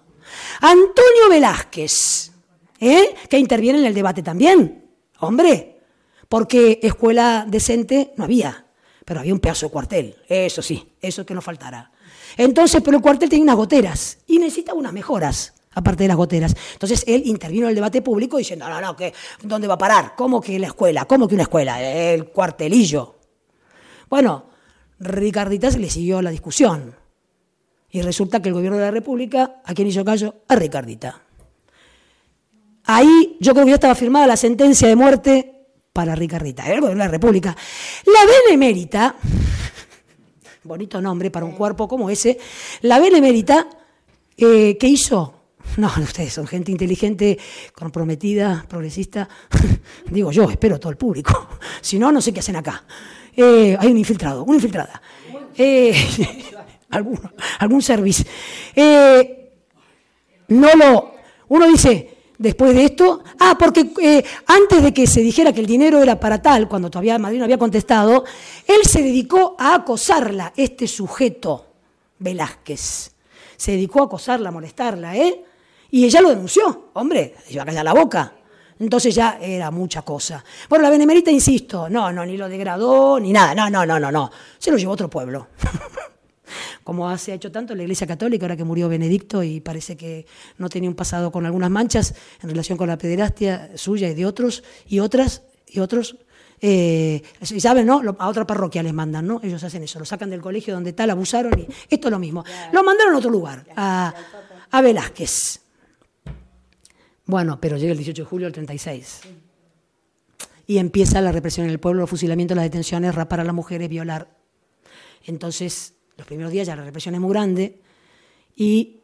[0.62, 2.32] Antonio Velázquez,
[2.80, 3.16] ¿eh?
[3.30, 4.90] que interviene en el debate también.
[5.20, 5.80] Hombre,
[6.28, 8.66] porque escuela decente no había,
[9.06, 11.92] pero había un pedazo de cuartel, eso sí, eso que no faltará.
[12.36, 16.56] Entonces, pero el cuartel tenía unas goteras y necesita unas mejoras aparte de las goteras.
[16.74, 19.14] Entonces él intervino en el debate público diciendo, no, no, que,
[19.44, 20.14] ¿dónde va a parar?
[20.16, 21.06] ¿Cómo que la escuela?
[21.06, 21.82] ¿Cómo que una escuela?
[21.82, 23.16] El cuartelillo.
[24.10, 24.50] Bueno,
[25.00, 26.96] Ricarditas le siguió la discusión.
[27.92, 30.44] Y resulta que el gobierno de la República, ¿a quién hizo caso?
[30.48, 31.22] A Ricardita.
[32.86, 35.56] Ahí yo creo que ya estaba firmada la sentencia de muerte
[35.94, 37.56] para Ricardita, el gobierno de la República.
[38.06, 39.16] La Benemérita,
[40.64, 42.38] bonito nombre para un cuerpo como ese,
[42.82, 43.68] la Benemérita,
[44.38, 45.39] eh, ¿qué hizo?
[45.78, 47.38] No, ustedes son gente inteligente,
[47.74, 49.30] comprometida, progresista.
[50.10, 51.48] Digo yo, espero todo el público.
[51.82, 52.84] Si no, no sé qué hacen acá.
[53.36, 55.02] Eh, hay un infiltrado, una infiltrada.
[55.56, 55.96] Eh,
[56.90, 57.20] algún,
[57.60, 58.26] algún service.
[58.76, 59.52] Eh,
[60.50, 61.14] no lo.
[61.48, 63.24] Uno dice, después de esto.
[63.40, 67.18] Ah, porque antes de que se dijera que el dinero era para tal, cuando todavía
[67.18, 68.26] Madrid no había contestado,
[68.68, 71.66] él se dedicó a acosarla, este sujeto,
[72.20, 73.12] Velázquez.
[73.56, 75.46] Se dedicó a acosarla, a molestarla, ¿eh?
[75.92, 78.34] Y ella lo denunció, hombre, se iba a callar la boca.
[78.80, 80.44] Entonces ya era mucha cosa.
[80.70, 84.12] Bueno, la Benemerita, insisto, no, no, ni lo degradó, ni nada, no, no, no, no,
[84.12, 84.32] no.
[84.58, 85.48] Se lo llevó a otro pueblo.
[86.84, 90.26] Como se ha hecho tanto la Iglesia Católica, ahora que murió Benedicto y parece que
[90.58, 94.26] no tenía un pasado con algunas manchas en relación con la pederastia suya y de
[94.26, 96.16] otros, y otras, y otros,
[96.62, 98.02] eh, ¿saben, no?
[98.18, 99.42] A otra parroquia les mandan, ¿no?
[99.44, 102.46] Ellos hacen eso, lo sacan del colegio donde tal, abusaron y esto es lo mismo.
[102.72, 104.14] Lo mandaron a otro lugar, a,
[104.72, 105.69] a Velázquez.
[107.30, 109.22] Bueno, pero llega el 18 de julio del 36.
[110.66, 113.88] Y empieza la represión en el pueblo, los fusilamientos, las detenciones, rapar a las mujeres,
[113.88, 114.36] violar.
[115.28, 117.84] Entonces, los primeros días ya la represión es muy grande
[118.56, 119.02] y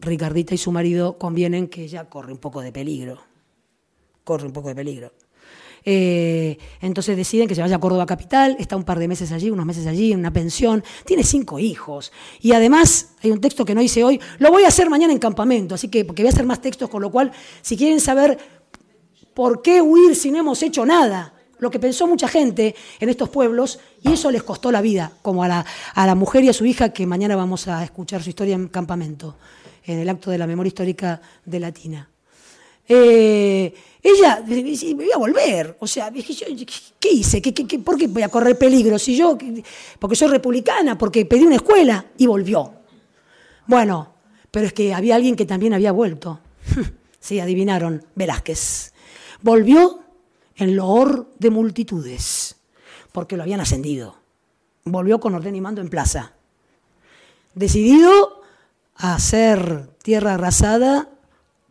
[0.00, 3.22] Ricardita y su marido convienen que ella corre un poco de peligro.
[4.22, 5.14] Corre un poco de peligro.
[5.84, 9.50] Eh, entonces deciden que se vaya a Córdoba Capital, está un par de meses allí,
[9.50, 12.12] unos meses allí, en una pensión, tiene cinco hijos.
[12.40, 15.18] Y además, hay un texto que no hice hoy, lo voy a hacer mañana en
[15.18, 18.38] campamento, así que porque voy a hacer más textos, con lo cual, si quieren saber
[19.34, 23.28] por qué huir si no hemos hecho nada, lo que pensó mucha gente en estos
[23.28, 26.52] pueblos, y eso les costó la vida, como a la, a la mujer y a
[26.52, 29.36] su hija, que mañana vamos a escuchar su historia en campamento,
[29.84, 32.08] en el acto de la memoria histórica de Latina.
[32.92, 33.72] Eh,
[34.02, 35.76] ella me voy a volver.
[35.78, 37.40] O sea, ¿qué hice?
[37.40, 38.98] ¿Qué, por qué voy a correr peligro?
[38.98, 39.38] Si yo,
[40.00, 42.74] porque soy republicana, porque pedí una escuela y volvió.
[43.68, 44.14] Bueno,
[44.50, 46.40] pero es que había alguien que también había vuelto.
[47.22, 48.94] Sí, adivinaron, Velázquez.
[49.42, 50.00] Volvió
[50.56, 52.56] en loor de multitudes,
[53.12, 54.16] porque lo habían ascendido.
[54.84, 56.32] Volvió con orden y mando en plaza.
[57.54, 58.40] Decidido
[58.96, 61.10] a hacer tierra arrasada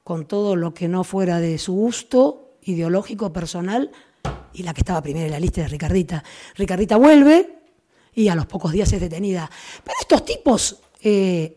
[0.10, 3.92] con todo lo que no fuera de su gusto ideológico, personal,
[4.54, 6.24] y la que estaba primero en la lista de Ricardita.
[6.56, 7.60] Ricardita vuelve
[8.16, 9.48] y a los pocos días es detenida.
[9.84, 11.56] Pero estos tipos, eh,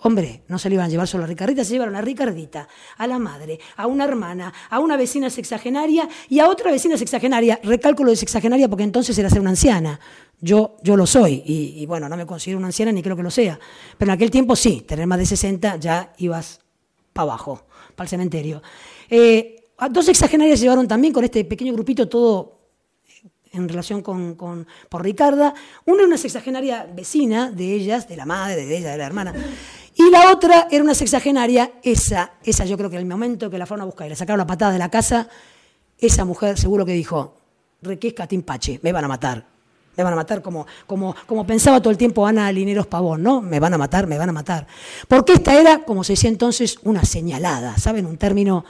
[0.00, 3.06] hombre, no se le iban a llevar solo a Ricardita, se llevaron a Ricardita, a
[3.06, 7.60] la madre, a una hermana, a una vecina sexagenaria y a otra vecina sexagenaria.
[7.62, 10.00] Recálculo de sexagenaria porque entonces era ser una anciana.
[10.40, 13.22] Yo, yo lo soy y, y bueno, no me considero una anciana ni creo que
[13.22, 13.60] lo sea.
[13.98, 16.59] Pero en aquel tiempo sí, tener más de 60 ya ibas
[17.22, 18.62] abajo, para el cementerio.
[19.08, 22.60] Eh, dos exagenarias se llevaron también con este pequeño grupito todo
[23.52, 25.54] en relación con, por Ricarda.
[25.86, 29.34] Una era una sexagenaria vecina de ellas, de la madre, de ella, de la hermana.
[29.94, 33.58] Y la otra era una sexagenaria, esa, esa yo creo que en el momento que
[33.58, 35.28] la fueron a buscar y le sacaron la patada de la casa,
[35.98, 37.36] esa mujer seguro que dijo,
[37.82, 39.46] requesca timpache, me van a matar.
[39.96, 43.42] Me van a matar como, como, como pensaba todo el tiempo Ana Lineros Pavón, ¿no?
[43.42, 44.66] Me van a matar, me van a matar.
[45.08, 48.06] Porque esta era, como se decía entonces, una señalada, ¿saben?
[48.06, 48.64] Un término,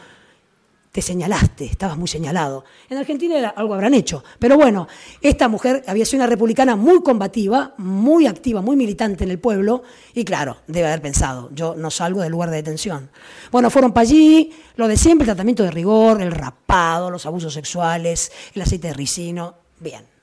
[0.93, 2.65] te señalaste, estabas muy señalado.
[2.89, 4.25] En Argentina era, algo habrán hecho.
[4.39, 4.89] Pero bueno,
[5.21, 9.83] esta mujer había sido una republicana muy combativa, muy activa, muy militante en el pueblo,
[10.15, 13.11] y claro, debe haber pensado, yo no salgo del lugar de detención.
[13.53, 17.55] Bueno, fueron para allí, lo de siempre, el tratamiento de rigor, el rapado, los abusos
[17.55, 20.20] sexuales, el aceite de ricino, bien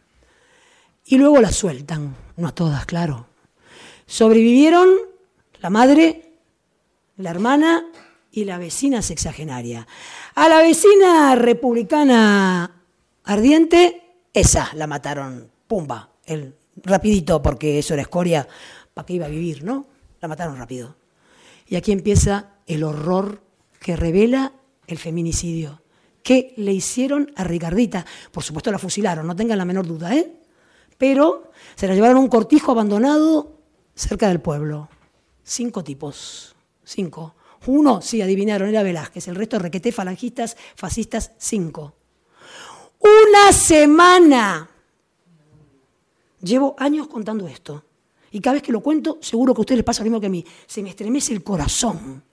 [1.08, 3.28] y luego la sueltan, no a todas, claro.
[4.06, 4.90] Sobrevivieron
[5.62, 6.34] la madre,
[7.16, 7.86] la hermana
[8.32, 9.88] y la vecina sexagenaria.
[10.36, 12.84] A la vecina republicana
[13.24, 14.04] ardiente,
[14.34, 16.54] esa la mataron, pumba, el,
[16.84, 18.48] rapidito, porque eso era escoria,
[18.94, 19.88] ¿para qué iba a vivir, no?
[20.22, 20.98] La mataron rápido.
[21.68, 23.42] Y aquí empieza el horror
[23.80, 24.54] que revela
[24.88, 25.82] el feminicidio.
[26.22, 28.06] ¿Qué le hicieron a Ricardita?
[28.32, 30.37] Por supuesto la fusilaron, no tengan la menor duda, ¿eh?
[30.98, 33.58] Pero se la llevaron a un cortijo abandonado
[33.96, 34.90] cerca del pueblo.
[35.44, 37.36] Cinco tipos, cinco.
[37.68, 41.94] Uno, sí, adivinaron, era Velázquez, el resto requeté falangistas, fascistas, cinco.
[43.00, 44.70] Una semana.
[46.42, 47.84] Llevo años contando esto.
[48.32, 50.28] Y cada vez que lo cuento, seguro que a ustedes les pasa lo mismo que
[50.28, 50.46] a mí.
[50.66, 52.24] Se me estremece el corazón.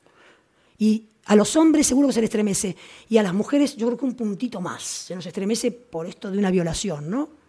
[0.78, 2.76] Y a los hombres seguro que se les estremece.
[3.08, 4.82] Y a las mujeres yo creo que un puntito más.
[4.82, 7.43] Se nos estremece por esto de una violación, ¿no?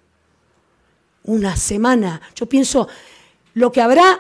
[1.26, 2.22] Una semana.
[2.36, 2.88] Yo pienso
[3.54, 4.20] lo que habrá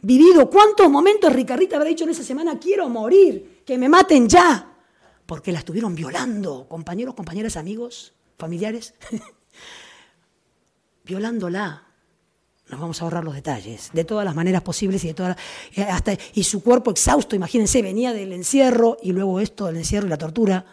[0.00, 4.72] vivido, cuántos momentos Ricardita habrá dicho en esa semana, quiero morir, que me maten ya,
[5.26, 8.94] porque la estuvieron violando, compañeros, compañeras, amigos, familiares,
[11.04, 11.84] violándola.
[12.68, 15.36] Nos vamos a ahorrar los detalles, de todas las maneras posibles y de todas
[15.74, 20.06] eh, hasta y su cuerpo exhausto, imagínense, venía del encierro y luego esto, del encierro
[20.06, 20.66] y la tortura.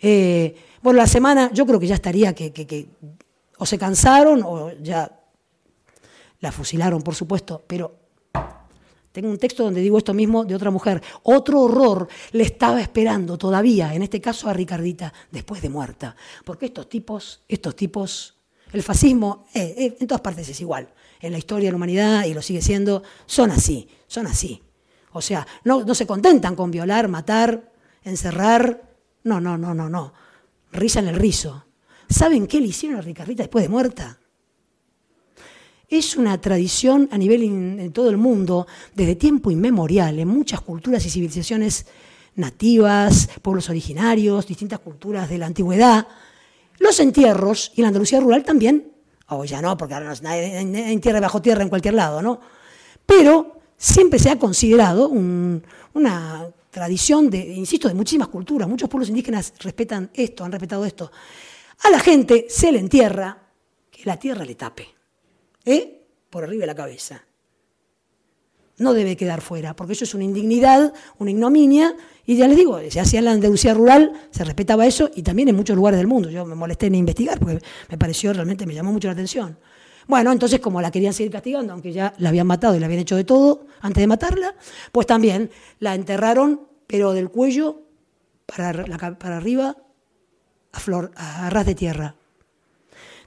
[0.00, 2.50] Eh, bueno, la semana yo creo que ya estaría que
[3.58, 5.10] o se cansaron o ya
[6.40, 8.08] la fusilaron, por supuesto, pero
[9.12, 11.02] tengo un texto donde digo esto mismo de otra mujer.
[11.24, 16.14] Otro horror le estaba esperando todavía, en este caso a Ricardita, después de muerta.
[16.44, 18.36] Porque estos tipos, estos tipos,
[18.72, 20.88] el fascismo eh, eh, en todas partes es igual.
[21.20, 24.62] En la historia de la humanidad, y lo sigue siendo, son así, son así.
[25.12, 27.72] O sea, no, no se contentan con violar, matar,
[28.04, 28.82] encerrar.
[29.24, 30.12] No, no, no, no, no.
[30.70, 31.64] Rizan el rizo.
[32.08, 34.18] ¿Saben qué le hicieron a Ricardita después de muerta?
[35.88, 41.04] Es una tradición a nivel en todo el mundo, desde tiempo inmemorial, en muchas culturas
[41.06, 41.86] y civilizaciones
[42.34, 46.06] nativas, pueblos originarios, distintas culturas de la antigüedad.
[46.78, 48.92] Los entierros, y la Andalucía rural también,
[49.28, 52.40] o ya no, porque ahora no en tierra bajo tierra en cualquier lado, ¿no?
[53.04, 58.68] Pero siempre se ha considerado una tradición, de, insisto, de muchísimas culturas.
[58.68, 61.10] Muchos pueblos indígenas respetan esto, han respetado esto.
[61.84, 63.38] A la gente se le entierra
[63.90, 64.88] que la tierra le tape,
[65.64, 66.06] ¿eh?
[66.30, 67.24] por arriba de la cabeza.
[68.78, 72.78] No debe quedar fuera, porque eso es una indignidad, una ignominia, y ya les digo,
[72.88, 76.06] se hacía en la Andalucía rural, se respetaba eso, y también en muchos lugares del
[76.06, 76.30] mundo.
[76.30, 79.58] Yo me molesté en investigar, porque me pareció realmente, me llamó mucho la atención.
[80.06, 83.00] Bueno, entonces como la querían seguir castigando, aunque ya la habían matado y la habían
[83.00, 84.54] hecho de todo antes de matarla,
[84.90, 85.50] pues también
[85.80, 87.82] la enterraron, pero del cuello
[88.46, 88.84] para,
[89.18, 89.76] para arriba
[90.72, 92.14] a, flor, a ras de tierra.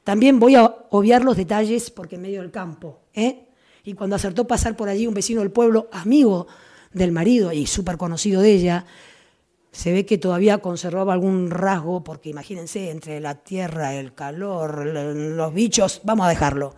[0.04, 3.02] También voy a obviar los detalles porque en medio del campo.
[3.14, 3.48] ¿eh?
[3.84, 6.48] Y cuando acertó pasar por allí un vecino del pueblo, amigo
[6.92, 8.86] del marido y súper conocido de ella,
[9.72, 15.54] se ve que todavía conservaba algún rasgo, porque imagínense, entre la tierra, el calor, los
[15.54, 16.76] bichos, vamos a dejarlo.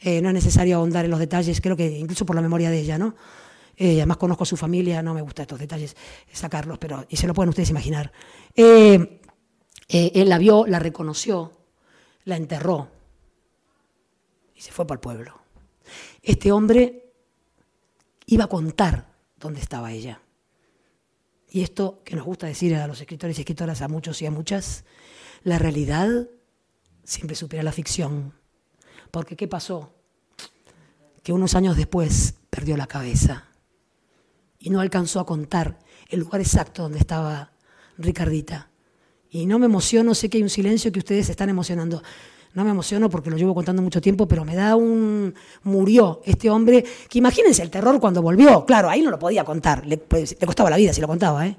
[0.00, 2.78] Eh, no es necesario ahondar en los detalles, creo que incluso por la memoria de
[2.78, 3.14] ella, ¿no?
[3.76, 5.96] Eh, además conozco a su familia, no me gusta estos detalles
[6.30, 8.12] sacarlos, pero y se lo pueden ustedes imaginar.
[8.54, 9.19] Eh,
[9.90, 11.52] él la vio, la reconoció,
[12.24, 12.88] la enterró
[14.54, 15.40] y se fue para el pueblo.
[16.22, 17.12] Este hombre
[18.26, 20.20] iba a contar dónde estaba ella.
[21.48, 24.30] Y esto que nos gusta decir a los escritores y escritoras, a muchos y a
[24.30, 24.84] muchas,
[25.42, 26.28] la realidad
[27.02, 28.34] siempre supera la ficción.
[29.10, 29.92] Porque ¿qué pasó?
[31.24, 33.48] Que unos años después perdió la cabeza
[34.60, 37.52] y no alcanzó a contar el lugar exacto donde estaba
[37.98, 38.69] Ricardita.
[39.30, 42.02] Y no me emociono, sé que hay un silencio que ustedes están emocionando.
[42.52, 45.34] No me emociono porque lo llevo contando mucho tiempo, pero me da un...
[45.62, 48.64] Murió este hombre, que imagínense el terror cuando volvió.
[48.66, 51.46] Claro, ahí no lo podía contar, le, pues, le costaba la vida si lo contaba,
[51.46, 51.56] ¿eh?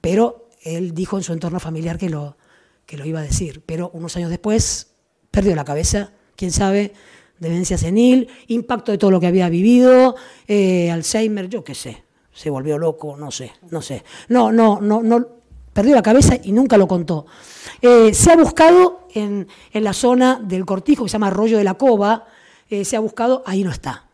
[0.00, 2.36] Pero él dijo en su entorno familiar que lo,
[2.84, 3.62] que lo iba a decir.
[3.64, 4.94] Pero unos años después
[5.30, 6.92] perdió la cabeza, quién sabe,
[7.38, 10.16] demencia senil, impacto de todo lo que había vivido,
[10.46, 14.04] eh, Alzheimer, yo qué sé, se volvió loco, no sé, no sé.
[14.28, 15.26] No, no, no, no,
[15.76, 17.26] perdió la cabeza y nunca lo contó.
[17.82, 21.74] Eh, se ha buscado en, la zona del cortijo, que se llama Arroyo de la
[21.74, 22.24] Cova,
[22.70, 24.06] eh, se ha buscado, ahí no está.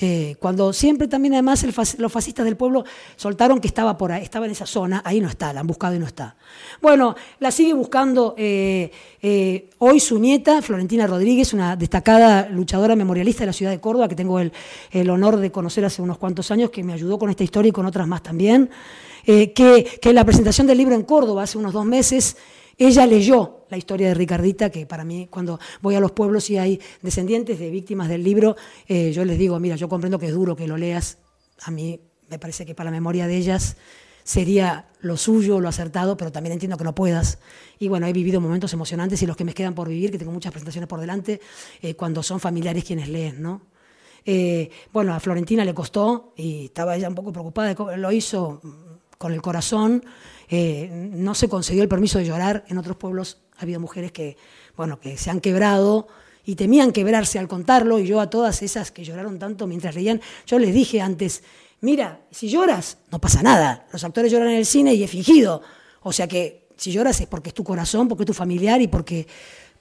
[0.00, 1.64] Eh, cuando siempre también además
[1.96, 2.84] los fascistas del pueblo
[3.14, 5.94] soltaron que estaba por ahí, estaba en esa zona, ahí no está, la han buscado
[5.94, 6.34] y no está.
[6.82, 13.52] Bueno, la sigue buscando hoy su nieta, Florentina Rodríguez, una destacada luchadora memorialista de la
[13.52, 14.52] ciudad de Córdoba, que tengo el,
[14.90, 17.72] el honor de conocer hace unos cuantos años, que me ayudó con esta historia y
[17.72, 18.70] con otras más también.
[19.28, 22.36] Eh, que, en la presentación del libro en Córdoba hace unos dos meses,
[22.78, 26.58] ella leyó la historia de Ricardita, que para mí cuando voy a los pueblos y
[26.58, 28.54] hay descendientes de víctimas del libro,
[28.86, 31.18] eh, yo les digo, mira, yo comprendo que es duro que lo leas,
[31.62, 31.98] a mí
[32.28, 33.76] me parece que para la memoria de ellas
[34.22, 37.38] sería lo suyo, lo acertado, pero también entiendo que no puedas.
[37.80, 40.32] Y bueno, he vivido momentos emocionantes y los que me quedan por vivir, que tengo
[40.32, 41.40] muchas presentaciones por delante,
[41.82, 43.62] eh, cuando son familiares quienes leen, ¿no?
[44.92, 48.60] bueno, a Florentina le costó y estaba ella un poco preocupada, lo hizo
[49.18, 50.04] con el corazón.
[50.48, 52.64] Eh, no se concedió el permiso de llorar.
[52.68, 54.36] En otros pueblos ha habido mujeres que,
[54.76, 56.08] bueno, que se han quebrado
[56.44, 57.98] y temían quebrarse al contarlo.
[57.98, 61.42] Y yo a todas esas que lloraron tanto mientras leían, yo les dije antes,
[61.80, 63.86] mira, si lloras, no pasa nada.
[63.92, 65.62] Los actores lloran en el cine y es fingido.
[66.02, 68.88] O sea que si lloras es porque es tu corazón, porque es tu familiar y
[68.88, 69.26] porque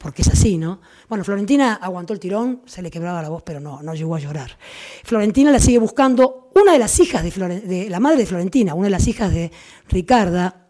[0.05, 0.81] porque es así, ¿no?
[1.09, 4.19] Bueno, Florentina aguantó el tirón, se le quebraba la voz, pero no, no llegó a
[4.19, 4.55] llorar.
[5.03, 8.91] Florentina la sigue buscando, una de las hijas de, la madre de Florentina, una de
[8.91, 9.51] las hijas de
[9.89, 10.67] Ricarda,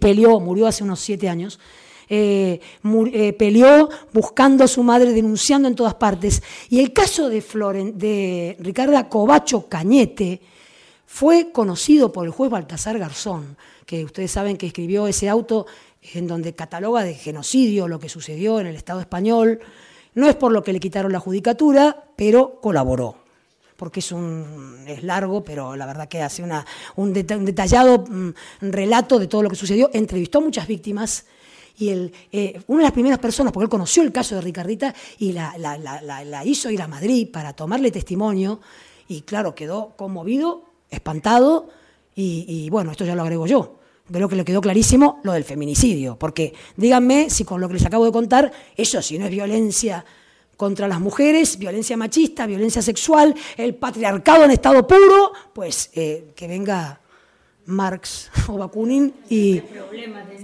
[0.00, 1.60] peleó, murió hace unos siete años,
[2.08, 2.58] eh,
[3.12, 6.42] eh, peleó buscando a su madre, denunciando en todas partes.
[6.68, 7.40] Y el caso de,
[7.94, 10.40] de Ricarda Covacho Cañete
[11.06, 15.66] fue conocido por el juez Baltasar Garzón, que ustedes saben que escribió ese auto
[16.14, 19.60] en donde cataloga de genocidio lo que sucedió en el Estado español.
[20.14, 23.26] No es por lo que le quitaron la judicatura, pero colaboró
[23.76, 26.42] porque es, un, es largo, pero la verdad que hace
[26.96, 28.30] un, detallado mm,
[28.62, 29.90] relato de todo lo que sucedió.
[29.92, 31.26] Entrevistó a muchas víctimas
[31.76, 34.94] y el, eh, una de las primeras personas, porque él conoció el caso de Ricardita
[35.18, 38.60] y la, hizo ir a Madrid para tomarle testimonio
[39.08, 41.68] y claro, quedó conmovido, espantado
[42.18, 43.76] y bueno, esto ya lo agrego yo
[44.10, 47.86] creo que le quedó clarísimo lo del feminicidio, porque díganme si con lo que les
[47.86, 50.04] acabo de contar, eso si no es violencia
[50.56, 56.48] contra las mujeres, violencia machista, violencia sexual, el patriarcado en estado puro, pues eh, que
[56.48, 57.00] venga
[57.66, 59.60] Marx o Bakunin y,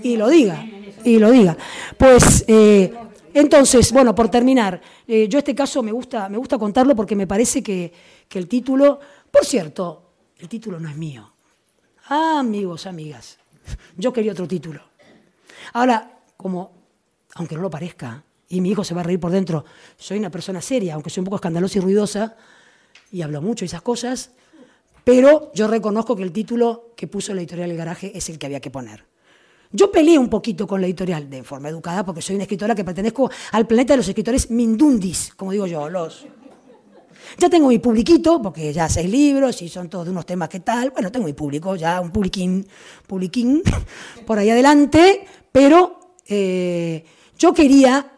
[0.03, 0.65] y, lo diga,
[1.05, 1.57] y lo diga.
[1.97, 2.93] Pues eh,
[3.33, 7.27] entonces, bueno, por terminar, eh, yo este caso me gusta, me gusta contarlo porque me
[7.27, 7.93] parece que,
[8.29, 10.03] que el título, por cierto,
[10.39, 11.33] el título no es mío.
[12.09, 13.39] Ah, amigos, amigas,
[13.97, 14.81] yo quería otro título.
[15.73, 16.73] Ahora, como,
[17.35, 19.65] aunque no lo parezca, y mi hijo se va a reír por dentro,
[19.97, 22.37] soy una persona seria, aunque soy un poco escandalosa y ruidosa,
[23.11, 24.33] y hablo mucho de esas cosas,
[25.05, 28.47] pero yo reconozco que el título que puso la editorial El Garaje es el que
[28.47, 29.05] había que poner.
[29.73, 32.85] Yo peleé un poquito con la editorial de forma educada porque soy una escritora que
[32.85, 36.27] pertenezco al planeta de los escritores mindundis, como digo yo, los
[37.39, 40.61] ya tengo mi publiquito, porque ya seis libros y son todos de unos temas que
[40.61, 40.91] tal.
[40.91, 42.67] Bueno, tengo mi público, ya un publiquín,
[43.07, 43.63] publiquín
[44.27, 47.05] por ahí adelante, pero eh,
[47.39, 48.13] yo quería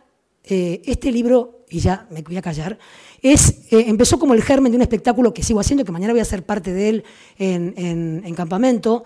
[0.45, 2.78] eh, este libro, y ya me voy a callar,
[3.23, 6.20] es, eh, empezó como el germen de un espectáculo que sigo haciendo, que mañana voy
[6.20, 7.05] a ser parte de él
[7.39, 9.05] en, campamento.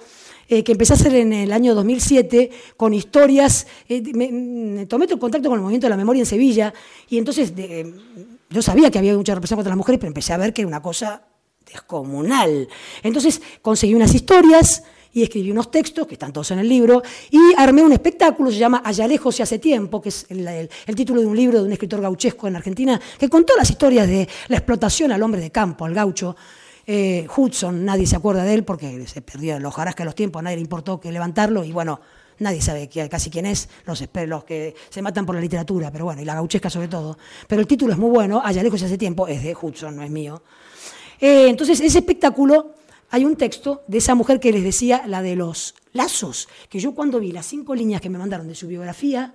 [0.48, 5.62] que empecé a hacer en el año 2007 con historias, me, tomé contacto con el
[5.62, 6.74] movimiento de la memoria en Sevilla
[7.08, 7.52] y entonces
[8.50, 10.68] yo sabía que había mucha represión contra las mujeres, pero empecé a ver que era
[10.68, 11.22] una cosa
[11.66, 12.68] descomunal.
[13.02, 17.38] Entonces conseguí unas historias y escribí unos textos, que están todos en el libro, y
[17.56, 21.26] armé un espectáculo, se llama Allá lejos y hace tiempo, que es el, título de
[21.26, 25.12] un libro de un escritor gauchesco en Argentina, que contó las historias de la explotación
[25.12, 26.36] al hombre de campo, al gaucho.
[26.86, 30.44] Eh, Hudson, nadie se acuerda de él porque se perdió los jarascas los tiempos, a
[30.44, 32.00] nadie le importó que levantarlo, y bueno,
[32.38, 36.22] nadie sabe casi quién es, los, los que se matan por la literatura, pero bueno,
[36.22, 37.18] y la gauchesca sobre todo.
[37.46, 40.10] Pero el título es muy bueno, Allá lejos hace tiempo, es de Hudson, no es
[40.10, 40.42] mío.
[41.20, 42.74] Eh, entonces, ese espectáculo,
[43.10, 46.94] hay un texto de esa mujer que les decía, la de los lazos, que yo
[46.94, 49.34] cuando vi las cinco líneas que me mandaron de su biografía,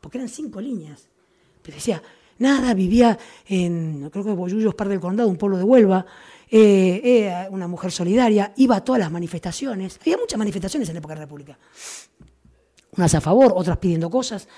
[0.00, 1.08] porque eran cinco líneas,
[1.62, 2.02] pero decía,
[2.38, 6.06] nada, vivía en, creo que Boyullos, Par del Condado, un pueblo de Huelva,
[6.50, 11.14] eh, una mujer solidaria, iba a todas las manifestaciones, había muchas manifestaciones en la época
[11.14, 11.58] de la República,
[12.96, 14.48] unas a favor, otras pidiendo cosas,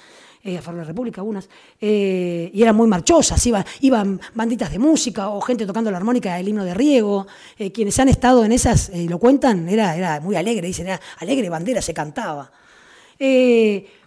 [0.43, 1.49] eh, a favor de la República, unas,
[1.81, 6.39] eh, y eran muy marchosas, iba- iban banditas de música o gente tocando la armónica,
[6.39, 7.27] el himno de Riego,
[7.59, 11.01] eh, quienes han estado en esas, eh, lo cuentan, era, era muy alegre, dicen, era
[11.19, 12.53] alegre bandera, se cantaba.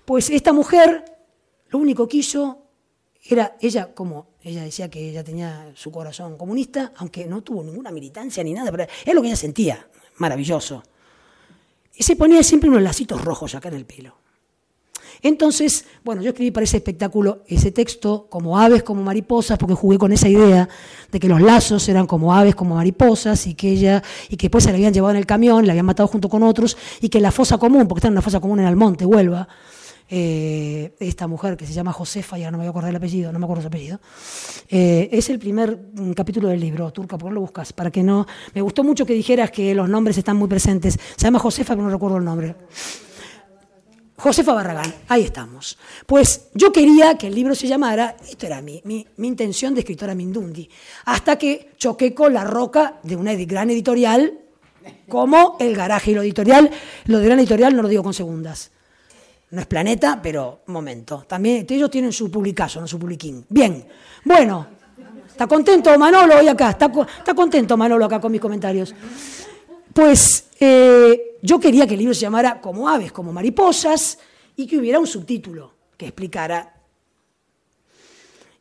[0.06, 1.04] Pues esta mujer,
[1.70, 2.64] lo único que hizo
[3.24, 7.92] era, ella como, ella decía que ella tenía su corazón comunista, aunque no tuvo ninguna
[7.92, 9.88] militancia ni nada, pero es lo que ella sentía,
[10.18, 10.84] maravilloso.
[12.00, 14.16] Y se ponía siempre unos lacitos rojos acá en el pelo.
[15.22, 19.98] Entonces, bueno, yo escribí para ese espectáculo ese texto, como aves, como mariposas, porque jugué
[19.98, 20.70] con esa idea
[21.12, 24.64] de que los lazos eran como aves, como mariposas, y que ella, y que después
[24.64, 27.20] se la habían llevado en el camión, la habían matado junto con otros, y que
[27.20, 29.50] la fosa común, porque está en una fosa común en Almonte, Huelva,
[30.10, 33.32] eh, esta mujer que se llama Josefa, ya no me voy a acordar el apellido,
[33.32, 34.00] no me acuerdo su apellido,
[34.68, 37.74] eh, es el primer mm, capítulo del libro, Turca, ¿por qué lo buscas?
[37.74, 38.26] Para que no.
[38.54, 40.98] Me gustó mucho que dijeras que los nombres están muy presentes.
[41.16, 42.56] Se llama Josefa, pero no recuerdo el nombre.
[44.18, 45.78] Josefa Barragán, ahí estamos.
[46.06, 49.82] Pues yo quería que el libro se llamara, esto era mi, mi, mi intención de
[49.82, 50.70] escritora Mindundi,
[51.06, 54.40] hasta que choqué con la roca de una gran editorial
[55.08, 56.70] como El Garaje y lo editorial.
[57.06, 58.72] Lo de gran editorial no lo digo con segundas.
[59.52, 61.26] No es planeta, pero momento.
[61.28, 63.46] También ellos tienen su publicazo, no su publiquín.
[63.50, 63.86] Bien,
[64.26, 64.68] bueno.
[65.28, 66.72] ¿Está contento Manolo hoy acá?
[66.72, 68.94] ¿Está, co- está contento Manolo acá con mis comentarios?
[69.94, 74.20] Pues eh, yo quería que el libro se llamara Como aves, como mariposas,
[74.58, 76.76] y que hubiera un subtítulo que explicara.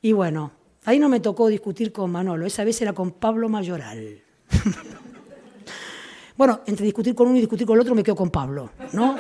[0.02, 0.52] Y bueno,
[0.84, 4.22] ahí no me tocó discutir con Manolo, esa vez era con Pablo Mayoral.
[6.36, 9.16] bueno, entre discutir con uno y discutir con el otro me quedo con Pablo, ¿no?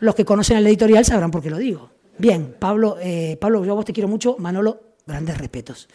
[0.00, 1.90] Los que conocen el editorial sabrán por qué lo digo.
[2.18, 5.88] Bien, Pablo, eh, Pablo, yo a vos te quiero mucho, Manolo, grandes respetos.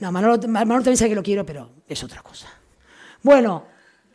[0.00, 2.48] No, Manolo, Manolo también sabe que lo quiero, pero es otra cosa.
[3.22, 3.66] Bueno,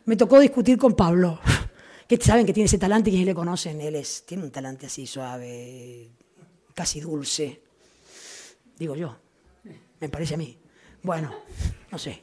[0.06, 1.40] me tocó discutir con Pablo,
[2.08, 5.06] que saben que tiene ese talante quienes le conocen, él es, tiene un talante así
[5.06, 6.10] suave,
[6.74, 7.62] casi dulce,
[8.78, 9.16] digo yo,
[10.00, 10.58] me parece a mí.
[11.02, 11.34] Bueno,
[11.90, 12.22] no sé.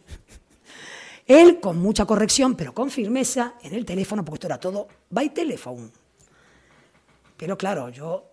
[1.40, 5.30] Él, con mucha corrección, pero con firmeza, en el teléfono, porque esto era todo by
[5.34, 5.92] telephone.
[7.38, 8.26] Pero claro, yo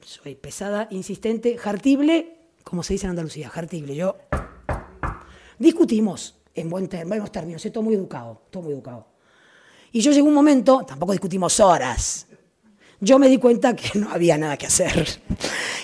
[0.00, 3.94] soy pesada, insistente, jartible, como se dice en Andalucía, jartible.
[3.94, 4.16] Yo
[5.58, 9.06] discutimos en buen ter- buenos términos, todo muy educado, todo muy educado.
[9.92, 12.26] Y yo llegó un momento, tampoco discutimos horas,
[13.00, 15.20] yo me di cuenta que no había nada que hacer.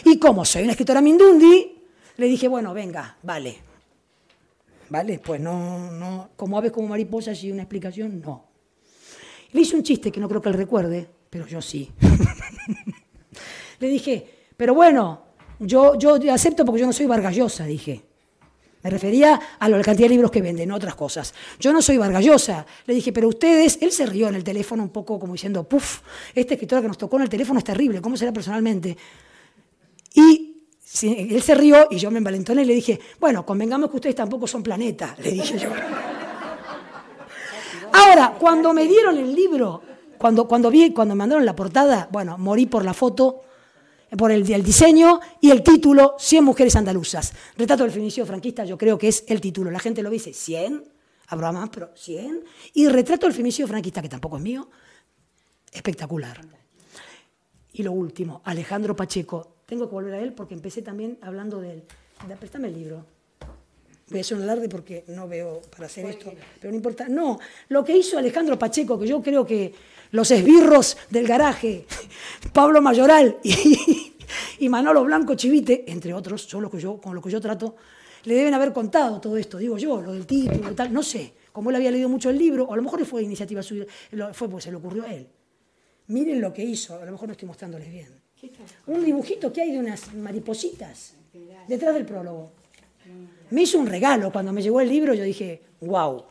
[0.04, 1.82] Y como soy una escritora mindundi,
[2.16, 3.69] le dije, bueno, venga, vale.
[4.90, 8.44] Vale, pues no, no, como aves como mariposas y una explicación, no.
[9.52, 11.90] Le hice un chiste que no creo que él recuerde, pero yo sí.
[13.78, 14.26] le dije,
[14.56, 15.22] pero bueno,
[15.60, 18.02] yo, yo acepto porque yo no soy vargallosa, dije.
[18.82, 21.34] Me refería a la cantidad de libros que venden, no otras cosas.
[21.58, 22.64] Yo no soy vargallosa.
[22.86, 26.00] Le dije, pero ustedes, él se rió en el teléfono un poco como diciendo, puf,
[26.34, 28.96] esta escritora que nos tocó en el teléfono es terrible, ¿cómo será personalmente?
[30.14, 30.49] Y
[31.02, 34.46] él se rió y yo me envalentoné y le dije, bueno, convengamos que ustedes tampoco
[34.46, 35.70] son planeta, le dije yo.
[37.92, 39.82] Ahora, cuando me dieron el libro,
[40.18, 43.42] cuando, cuando vi, cuando me mandaron la portada, bueno, morí por la foto,
[44.16, 47.32] por el, el diseño y el título, 100 mujeres andaluzas.
[47.56, 49.70] Retrato del feminicidio franquista, yo creo que es el título.
[49.70, 50.84] La gente lo dice, 100,
[51.28, 52.44] habrá más, pero 100.
[52.74, 54.68] Y retrato del feminicidio franquista, que tampoco es mío,
[55.72, 56.40] espectacular.
[57.72, 59.59] Y lo último, Alejandro Pacheco.
[59.70, 61.82] Tengo que volver a él porque empecé también hablando de él.
[62.40, 63.06] Préstame el libro.
[64.08, 67.08] Voy a hacer un alarde porque no veo para hacer esto, pero no importa.
[67.08, 67.38] No,
[67.68, 69.72] lo que hizo Alejandro Pacheco, que yo creo que
[70.10, 71.86] los esbirros del garaje,
[72.52, 74.12] Pablo Mayoral y,
[74.58, 77.76] y Manolo Blanco Chivite, entre otros, son los que yo, con los que yo trato,
[78.24, 81.32] le deben haber contado todo esto, digo yo, lo del título y tal, no sé,
[81.52, 83.86] como él había leído mucho el libro, o a lo mejor fue iniciativa suya,
[84.32, 85.28] fue porque se le ocurrió a él.
[86.08, 88.29] Miren lo que hizo, a lo mejor no estoy mostrándoles bien.
[88.86, 91.14] Un dibujito que hay de unas maripositas
[91.68, 92.52] detrás del prólogo.
[93.50, 96.24] Me hizo un regalo cuando me llegó el libro, yo dije, wow.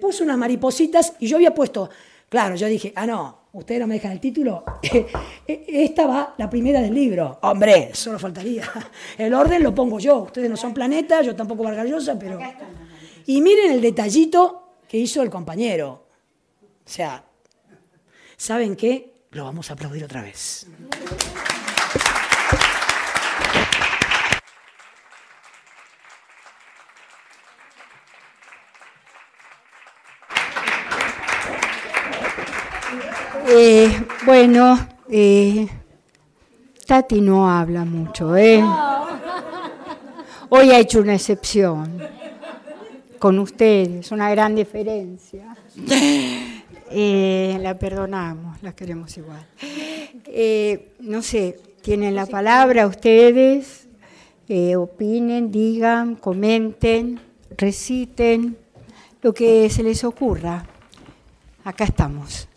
[0.00, 1.88] puso unas maripositas y yo había puesto,
[2.28, 4.64] claro, yo dije, ah, no, ustedes no me dejan el título,
[5.46, 7.38] esta va la primera del libro.
[7.42, 8.64] Hombre, solo faltaría.
[9.18, 12.38] El orden lo pongo yo, ustedes no son planetas, yo tampoco Vargallosa, pero...
[13.26, 16.06] Y miren el detallito que hizo el compañero.
[16.62, 17.22] O sea,
[18.38, 19.18] ¿saben qué?
[19.32, 20.66] Lo vamos a aplaudir otra vez.
[33.50, 35.66] Eh, bueno, eh,
[36.86, 38.62] Tati no habla mucho, ¿eh?
[40.50, 41.98] Hoy ha hecho una excepción
[43.18, 45.56] con ustedes, una gran diferencia.
[46.90, 49.46] Eh, la perdonamos, la queremos igual.
[51.00, 53.88] no sé, tienen la palabra ustedes,
[54.74, 57.20] opinen, digan, comenten,
[57.58, 58.56] reciten,
[59.20, 60.64] lo que se les ocurra.
[61.62, 62.48] Acá estamos.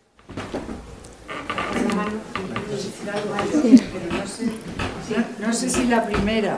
[5.39, 6.57] No sé, si la primera.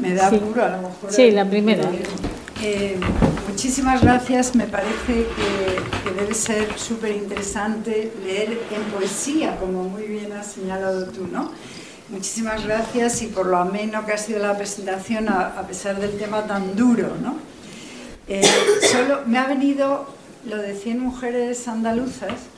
[0.00, 1.12] Me da apuro, a lo mejor.
[1.12, 1.88] Sí, la primera.
[2.62, 2.98] Eh,
[3.48, 4.54] muchísimas gracias.
[4.54, 10.52] Me parece que, que debe ser súper interesante leer en poesía, como muy bien has
[10.52, 11.50] señalado tú, ¿no?
[12.08, 16.46] Muchísimas gracias y por lo ameno que ha sido la presentación, a, pesar del tema
[16.46, 17.36] tan duro, ¿no?
[18.28, 18.42] Eh,
[18.90, 20.06] solo me ha venido
[20.46, 22.51] lo de 100 mujeres andaluzas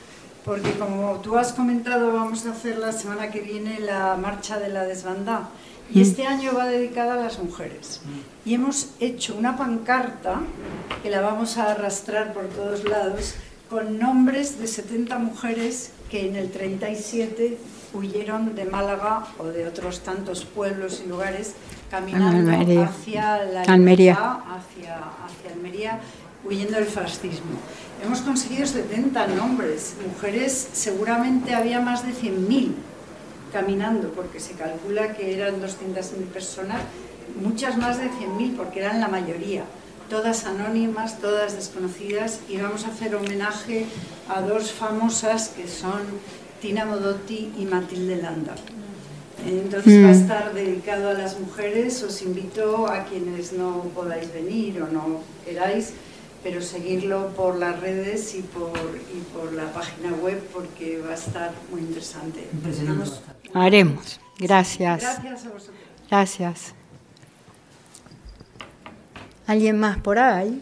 [0.45, 4.69] porque como tú has comentado, vamos a hacer la semana que viene la marcha de
[4.69, 5.49] la desbandada.
[5.91, 6.27] Y este mm.
[6.27, 8.01] año va dedicada a las mujeres.
[8.45, 10.41] Y hemos hecho una pancarta
[11.01, 13.35] que la vamos a arrastrar por todos lados
[13.69, 17.57] con nombres de 70 mujeres que en el 37
[17.93, 21.55] huyeron de Málaga o de otros tantos pueblos y lugares
[21.89, 22.51] caminando
[22.83, 24.13] hacia la Almería.
[24.13, 25.99] Hacia, hacia Almería,
[26.45, 27.59] huyendo del fascismo.
[28.03, 32.73] Hemos conseguido 70 nombres, mujeres seguramente había más de 100.000
[33.51, 36.81] caminando, porque se calcula que eran 200.000 personas,
[37.41, 39.63] muchas más de 100.000 porque eran la mayoría,
[40.09, 43.85] todas anónimas, todas desconocidas, y vamos a hacer homenaje
[44.27, 46.01] a dos famosas que son
[46.61, 48.55] Tina Modotti y Matilde Landa.
[49.45, 50.21] Entonces va a mm.
[50.21, 55.93] estar dedicado a las mujeres, os invito a quienes no podáis venir o no queráis,
[56.45, 61.13] pero seguirlo por las redes y por, y por la página web porque va a
[61.15, 62.47] estar muy interesante.
[63.51, 64.19] Haremos.
[64.37, 65.01] Gracias.
[65.01, 65.75] Gracias a vosotros.
[66.07, 66.75] Gracias.
[69.47, 70.61] ¿Alguien más por ahí?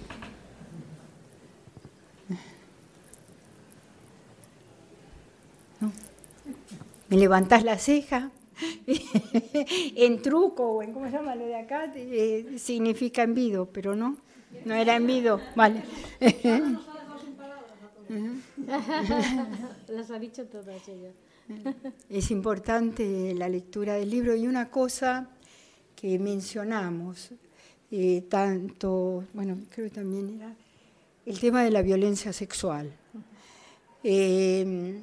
[7.09, 8.31] ¿Me levantás la ceja?
[8.87, 14.15] en truco o en cómo se llama lo de acá eh, significa envido, pero no.
[14.65, 15.83] No era envido, vale.
[19.87, 21.13] Las ha dicho todas ellas.
[22.09, 25.29] Es importante la lectura del libro y una cosa
[25.95, 27.31] que mencionamos,
[27.91, 30.53] eh, tanto, bueno, creo que también era
[31.25, 32.93] el tema de la violencia sexual.
[34.03, 34.99] Eh,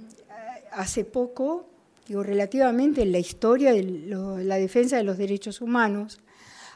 [0.73, 1.67] hace poco,
[2.07, 6.21] digo, relativamente en la historia de la defensa de los derechos humanos,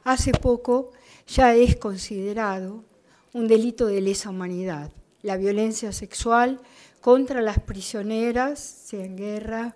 [0.04, 0.92] hace poco
[1.26, 2.84] ya es considerado
[3.32, 4.90] un delito de lesa humanidad.
[5.22, 6.60] La violencia sexual
[7.00, 9.74] contra las prisioneras, sea en guerra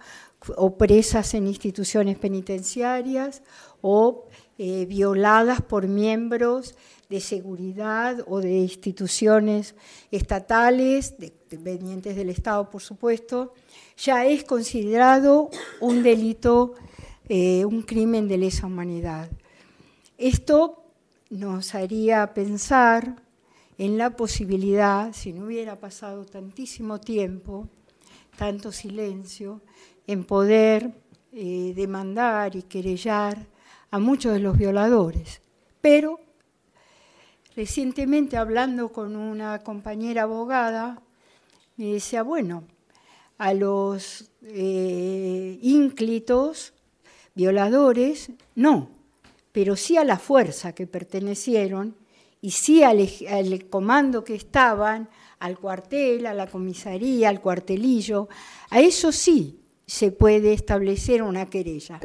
[0.56, 3.42] o presas en instituciones penitenciarias
[3.80, 4.26] o
[4.58, 6.74] eh, violadas por miembros
[7.08, 9.74] de seguridad o de instituciones
[10.10, 13.54] estatales, dependientes del Estado, por supuesto,
[13.96, 15.50] ya es considerado
[15.80, 16.74] un delito,
[17.28, 19.28] eh, un crimen de lesa humanidad.
[20.18, 20.87] Esto
[21.30, 23.22] nos haría pensar
[23.76, 27.68] en la posibilidad, si no hubiera pasado tantísimo tiempo,
[28.36, 29.60] tanto silencio,
[30.06, 30.92] en poder
[31.32, 33.46] eh, demandar y querellar
[33.90, 35.40] a muchos de los violadores.
[35.80, 36.20] Pero
[37.54, 41.02] recientemente hablando con una compañera abogada,
[41.76, 42.64] me decía, bueno,
[43.36, 46.72] a los eh, ínclitos
[47.34, 48.97] violadores, no,
[49.52, 51.96] pero sí a la fuerza que pertenecieron
[52.40, 55.08] y sí al, comando que estaban,
[55.40, 58.28] al cuartel, a la comisaría, al cuartelillo,
[58.70, 62.00] a eso sí se puede establecer una querella.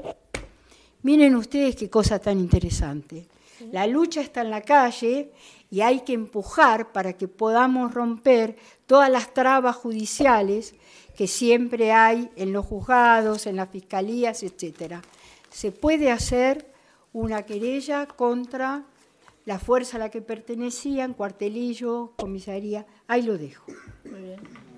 [1.03, 3.28] Miren ustedes qué cosa tan interesante.
[3.72, 5.32] La lucha está en la calle
[5.70, 8.56] y hay que empujar para que podamos romper
[8.86, 10.76] todas las trabas judiciales
[11.15, 14.95] que siempre hay en los juzgados, en las fiscalías, etc.
[15.49, 16.72] Se puede hacer
[17.14, 18.84] una querella contra
[19.45, 23.65] la fuerza a la que pertenecían, cuartelillo, comisaría, ahí lo dejo.
[24.06, 24.72] Muy bien.